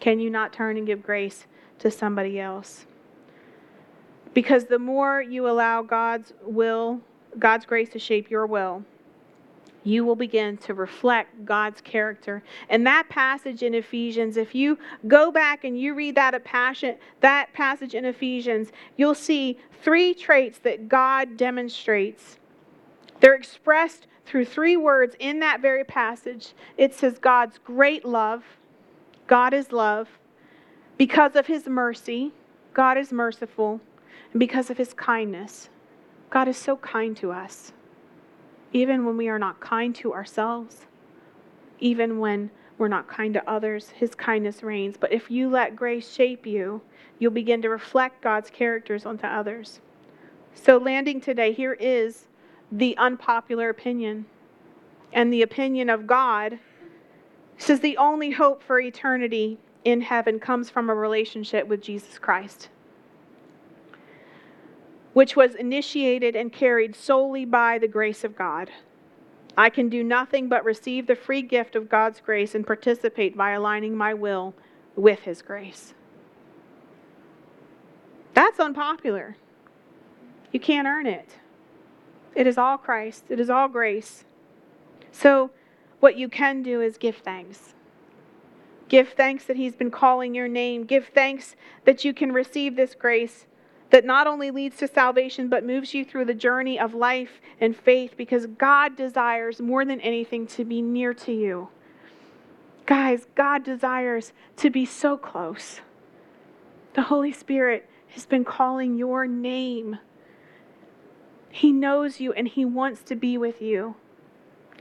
Can 0.02 0.20
you 0.20 0.30
not 0.30 0.52
turn 0.52 0.76
and 0.76 0.86
give 0.86 1.04
grace 1.04 1.46
to 1.80 1.90
somebody 1.90 2.38
else? 2.38 2.86
Because 4.34 4.66
the 4.66 4.80
more 4.80 5.22
you 5.22 5.48
allow 5.48 5.82
God's 5.82 6.34
will, 6.44 7.02
God's 7.38 7.66
grace 7.66 7.90
to 7.90 8.00
shape 8.00 8.30
your 8.30 8.46
will, 8.46 8.84
you 9.84 10.06
will 10.06 10.16
begin 10.16 10.58
to 10.58 10.74
reflect 10.74 11.46
God's 11.46 11.82
character. 11.82 12.42
And 12.70 12.88
that 12.88 13.10
passage 13.10 13.64
in 13.64 13.74
Ephesians, 13.74 14.38
if 14.38 14.56
you 14.56 14.80
go 15.08 15.32
back 15.32 15.64
and 15.66 15.80
you 15.80 15.94
read 15.94 16.16
that 16.16 16.42
passion, 16.44 16.96
that 17.20 17.52
passage 17.54 17.94
in 17.94 18.06
Ephesians, 18.06 18.72
you'll 18.96 19.16
see 19.16 19.58
three 19.82 20.14
traits 20.14 20.60
that 20.60 20.88
God 20.88 21.36
demonstrates. 21.36 22.38
They're 23.20 23.36
expressed 23.36 24.08
through 24.26 24.46
three 24.46 24.78
words 24.78 25.16
in 25.20 25.40
that 25.40 25.62
very 25.62 25.84
passage. 25.84 26.54
It 26.78 26.94
says 26.94 27.20
God's 27.20 27.58
great 27.58 28.06
love. 28.06 28.44
God 29.28 29.54
is 29.54 29.72
love. 29.72 30.08
Because 30.98 31.36
of 31.36 31.48
his 31.48 31.68
mercy, 31.68 32.32
God 32.74 32.98
is 32.98 33.12
merciful. 33.12 33.82
Because 34.36 34.72
of 34.72 34.78
his 34.78 34.94
kindness, 34.94 35.70
God 36.32 36.48
is 36.48 36.58
so 36.58 36.78
kind 36.78 37.16
to 37.18 37.32
us. 37.32 37.72
Even 38.72 39.06
when 39.06 39.16
we 39.16 39.30
are 39.30 39.38
not 39.38 39.60
kind 39.60 39.94
to 39.96 40.14
ourselves, 40.14 40.88
even 41.80 42.18
when 42.18 42.50
we're 42.80 42.88
not 42.88 43.08
kind 43.08 43.36
to 43.36 43.48
others, 43.48 43.90
his 43.90 44.16
kindness 44.16 44.64
reigns. 44.64 44.98
But 44.98 45.14
if 45.14 45.30
you 45.30 45.50
let 45.50 45.76
grace 45.76 46.12
shape 46.12 46.48
you, 46.48 46.82
you'll 47.20 47.32
begin 47.32 47.62
to 47.62 47.70
reflect 47.70 48.24
God's 48.24 48.50
characters 48.50 49.06
onto 49.06 49.28
others. 49.28 49.80
So, 50.56 50.78
landing 50.78 51.22
today, 51.22 51.54
here 51.54 51.74
is 51.74 52.26
the 52.72 52.98
unpopular 52.98 53.70
opinion. 53.70 54.26
And 55.12 55.32
the 55.32 55.44
opinion 55.44 55.92
of 55.92 56.08
God 56.08 56.58
says 57.60 57.82
the 57.82 57.98
only 57.98 58.32
hope 58.32 58.64
for 58.64 58.80
eternity 58.80 59.60
in 59.86 60.02
heaven 60.02 60.40
comes 60.40 60.72
from 60.72 60.90
a 60.90 60.96
relationship 60.96 61.68
with 61.68 61.82
Jesus 61.82 62.18
Christ 62.18 62.70
which 65.14 65.36
was 65.36 65.56
initiated 65.56 66.36
and 66.36 66.52
carried 66.52 66.96
solely 66.96 67.46
by 67.46 67.78
the 67.78 67.88
grace 67.88 68.24
of 68.24 68.36
God. 68.36 68.72
I 69.56 69.70
can 69.70 69.88
do 69.88 70.04
nothing 70.04 70.50
but 70.50 70.66
receive 70.66 71.06
the 71.06 71.16
free 71.16 71.44
gift 71.44 71.76
of 71.76 71.90
God's 71.90 72.20
grace 72.20 72.56
and 72.56 72.66
participate 72.66 73.38
by 73.38 73.52
aligning 73.52 73.96
my 73.96 74.14
will 74.14 74.56
with 74.96 75.20
His 75.22 75.42
grace. 75.42 75.94
That's 78.34 78.60
unpopular. 78.60 79.38
You 80.52 80.60
can't 80.60 80.88
earn 80.88 81.06
it. 81.06 81.38
It 82.36 82.48
is 82.48 82.58
all 82.58 82.80
Christ, 82.80 83.26
it 83.30 83.40
is 83.40 83.50
all 83.50 83.68
grace. 83.68 84.26
So, 85.12 85.52
what 86.00 86.18
you 86.18 86.28
can 86.28 86.64
do 86.64 86.82
is 86.82 86.98
give 86.98 87.18
thanks. 87.18 87.76
Give 88.90 89.10
thanks 89.10 89.46
that 89.46 89.56
He's 89.56 89.76
been 89.76 89.92
calling 89.92 90.34
your 90.34 90.48
name. 90.48 90.86
Give 90.86 91.08
thanks 91.08 91.56
that 91.86 92.04
you 92.04 92.14
can 92.14 92.32
receive 92.32 92.76
this 92.76 92.96
grace 92.96 93.46
that 93.94 94.04
not 94.04 94.26
only 94.26 94.50
leads 94.50 94.78
to 94.78 94.88
salvation, 94.88 95.48
but 95.48 95.64
moves 95.64 95.94
you 95.94 96.04
through 96.04 96.26
the 96.26 96.34
journey 96.34 96.80
of 96.80 96.96
life 96.96 97.40
and 97.62 97.78
faith 97.78 98.16
because 98.18 98.48
God 98.48 98.96
desires 98.96 99.62
more 99.62 99.86
than 99.86 100.02
anything 100.02 100.48
to 100.48 100.66
be 100.66 100.82
near 100.82 101.14
to 101.14 101.32
you. 101.32 101.70
Guys, 102.88 103.28
God 103.36 103.64
desires 103.64 104.34
to 104.58 104.72
be 104.72 104.84
so 104.84 105.16
close. 105.16 105.82
The 106.96 107.04
Holy 107.04 107.32
Spirit 107.32 107.88
has 108.08 108.26
been 108.26 108.44
calling 108.44 108.98
your 108.98 109.28
name. 109.28 110.00
He 111.52 111.72
knows 111.72 112.20
you 112.20 112.34
and 112.34 112.48
He 112.48 112.66
wants 112.66 113.04
to 113.04 113.16
be 113.16 113.38
with 113.38 113.62
you 113.62 113.94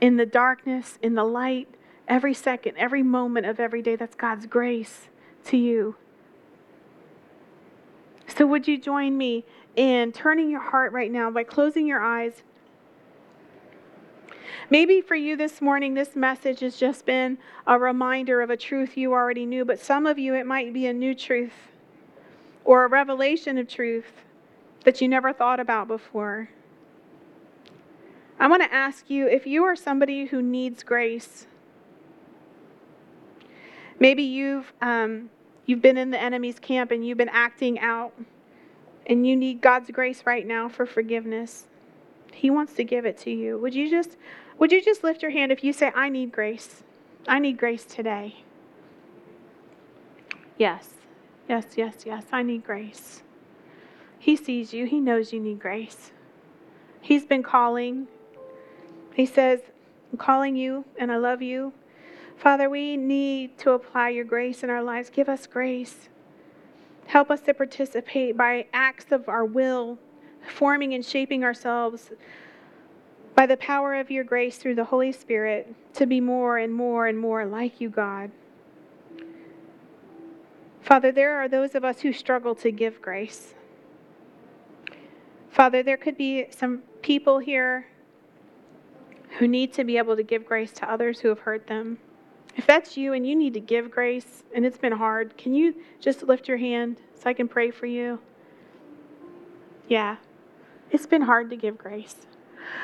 in 0.01 0.17
the 0.17 0.25
darkness, 0.25 0.97
in 1.03 1.13
the 1.13 1.23
light, 1.23 1.67
every 2.07 2.33
second, 2.33 2.77
every 2.77 3.03
moment 3.03 3.45
of 3.45 3.59
every 3.59 3.83
day. 3.83 3.95
That's 3.95 4.15
God's 4.15 4.47
grace 4.47 5.09
to 5.45 5.55
you. 5.55 5.97
So, 8.35 8.47
would 8.47 8.67
you 8.67 8.79
join 8.79 9.15
me 9.15 9.45
in 9.75 10.11
turning 10.11 10.49
your 10.49 10.61
heart 10.61 10.91
right 10.91 11.11
now 11.11 11.29
by 11.29 11.43
closing 11.43 11.85
your 11.85 12.01
eyes? 12.01 12.41
Maybe 14.71 15.01
for 15.01 15.13
you 15.13 15.37
this 15.37 15.61
morning, 15.61 15.93
this 15.93 16.15
message 16.15 16.61
has 16.61 16.77
just 16.77 17.05
been 17.05 17.37
a 17.67 17.77
reminder 17.77 18.41
of 18.41 18.49
a 18.49 18.57
truth 18.57 18.97
you 18.97 19.13
already 19.13 19.45
knew, 19.45 19.65
but 19.65 19.79
some 19.79 20.07
of 20.07 20.17
you, 20.17 20.33
it 20.33 20.47
might 20.47 20.73
be 20.73 20.87
a 20.87 20.93
new 20.93 21.13
truth 21.13 21.53
or 22.65 22.85
a 22.85 22.87
revelation 22.87 23.59
of 23.59 23.67
truth 23.67 24.23
that 24.83 24.99
you 24.99 25.07
never 25.07 25.31
thought 25.31 25.59
about 25.59 25.87
before. 25.87 26.49
I 28.39 28.47
want 28.47 28.63
to 28.63 28.73
ask 28.73 29.11
you 29.11 29.27
if 29.27 29.45
you 29.45 29.63
are 29.63 29.75
somebody 29.75 30.25
who 30.25 30.41
needs 30.41 30.81
grace, 30.81 31.45
maybe 33.99 34.23
you've 34.23 34.73
um, 34.81 35.29
You've 35.65 35.81
been 35.81 35.97
in 35.97 36.11
the 36.11 36.21
enemy's 36.21 36.59
camp 36.59 36.91
and 36.91 37.05
you've 37.05 37.17
been 37.17 37.29
acting 37.29 37.79
out, 37.79 38.13
and 39.05 39.25
you 39.25 39.35
need 39.35 39.61
God's 39.61 39.91
grace 39.91 40.23
right 40.25 40.45
now 40.45 40.69
for 40.69 40.85
forgiveness. 40.85 41.67
He 42.33 42.49
wants 42.49 42.73
to 42.73 42.83
give 42.83 43.05
it 43.05 43.17
to 43.19 43.31
you. 43.31 43.57
Would 43.57 43.75
you 43.75 43.89
just 43.89 44.17
would 44.57 44.71
you 44.71 44.83
just 44.83 45.03
lift 45.03 45.21
your 45.21 45.31
hand 45.31 45.51
if 45.51 45.63
you 45.63 45.73
say 45.73 45.91
I 45.95 46.09
need 46.09 46.31
grace? 46.31 46.83
I 47.27 47.39
need 47.39 47.57
grace 47.57 47.85
today. 47.85 48.43
Yes. 50.57 50.89
Yes, 51.47 51.65
yes, 51.75 52.05
yes. 52.05 52.25
I 52.31 52.43
need 52.43 52.63
grace. 52.63 53.23
He 54.19 54.35
sees 54.35 54.73
you. 54.73 54.85
He 54.85 54.99
knows 54.99 55.33
you 55.33 55.39
need 55.39 55.59
grace. 55.59 56.11
He's 57.01 57.25
been 57.25 57.43
calling. 57.43 58.07
He 59.13 59.25
says, 59.25 59.59
I'm 60.11 60.17
calling 60.17 60.55
you 60.55 60.85
and 60.97 61.11
I 61.11 61.17
love 61.17 61.41
you 61.41 61.73
Father, 62.37 62.69
we 62.69 62.97
need 62.97 63.57
to 63.59 63.71
apply 63.71 64.09
your 64.09 64.25
grace 64.25 64.63
in 64.63 64.69
our 64.69 64.83
lives. 64.83 65.09
Give 65.09 65.29
us 65.29 65.47
grace. 65.47 66.09
Help 67.05 67.31
us 67.31 67.41
to 67.41 67.53
participate 67.53 68.35
by 68.35 68.67
acts 68.73 69.11
of 69.11 69.27
our 69.29 69.45
will, 69.45 69.97
forming 70.47 70.93
and 70.93 71.05
shaping 71.05 71.43
ourselves 71.43 72.11
by 73.35 73.45
the 73.45 73.57
power 73.57 73.95
of 73.95 74.11
your 74.11 74.23
grace 74.23 74.57
through 74.57 74.75
the 74.75 74.85
Holy 74.85 75.11
Spirit 75.11 75.73
to 75.93 76.05
be 76.05 76.21
more 76.21 76.57
and 76.57 76.73
more 76.73 77.07
and 77.07 77.17
more 77.17 77.45
like 77.45 77.81
you, 77.81 77.89
God. 77.89 78.31
Father, 80.81 81.11
there 81.11 81.37
are 81.37 81.47
those 81.47 81.75
of 81.75 81.83
us 81.83 82.01
who 82.01 82.11
struggle 82.11 82.55
to 82.55 82.71
give 82.71 83.01
grace. 83.01 83.53
Father, 85.49 85.81
there 85.81 85.97
could 85.97 86.17
be 86.17 86.47
some 86.49 86.83
people 87.01 87.39
here 87.39 87.87
who 89.39 89.47
need 89.47 89.73
to 89.73 89.83
be 89.83 89.97
able 89.97 90.15
to 90.15 90.23
give 90.23 90.45
grace 90.45 90.71
to 90.73 90.91
others 90.91 91.19
who 91.19 91.29
have 91.29 91.39
hurt 91.39 91.67
them. 91.67 91.99
If 92.55 92.67
that's 92.67 92.97
you 92.97 93.13
and 93.13 93.27
you 93.27 93.35
need 93.35 93.53
to 93.55 93.59
give 93.59 93.89
grace 93.89 94.43
and 94.53 94.65
it's 94.65 94.77
been 94.77 94.93
hard, 94.93 95.37
can 95.37 95.53
you 95.53 95.73
just 95.99 96.23
lift 96.23 96.47
your 96.47 96.57
hand 96.57 96.97
so 97.15 97.29
I 97.29 97.33
can 97.33 97.47
pray 97.47 97.71
for 97.71 97.87
you? 97.87 98.19
Yeah, 99.87 100.17
it's 100.91 101.07
been 101.07 101.23
hard 101.23 101.49
to 101.49 101.55
give 101.55 101.77
grace. 101.77 102.15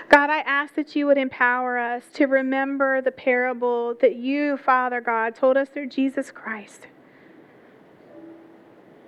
God, 0.10 0.30
I 0.30 0.40
ask 0.40 0.74
that 0.76 0.96
you 0.96 1.06
would 1.08 1.18
empower 1.18 1.78
us 1.78 2.04
to 2.14 2.26
remember 2.26 3.02
the 3.02 3.12
parable 3.12 3.96
that 4.02 4.16
you, 4.16 4.58
Father 4.58 5.00
God, 5.00 5.36
told 5.36 5.56
us 5.56 5.70
through 5.70 5.88
Jesus 5.88 6.32
Christ. 6.32 6.88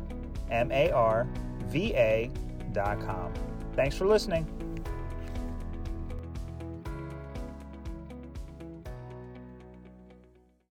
M 0.49 0.71
A 0.71 0.89
R 0.91 1.27
V 1.67 1.93
A.com. 1.95 3.33
Thanks 3.75 3.95
for 3.95 4.05
listening. 4.05 4.47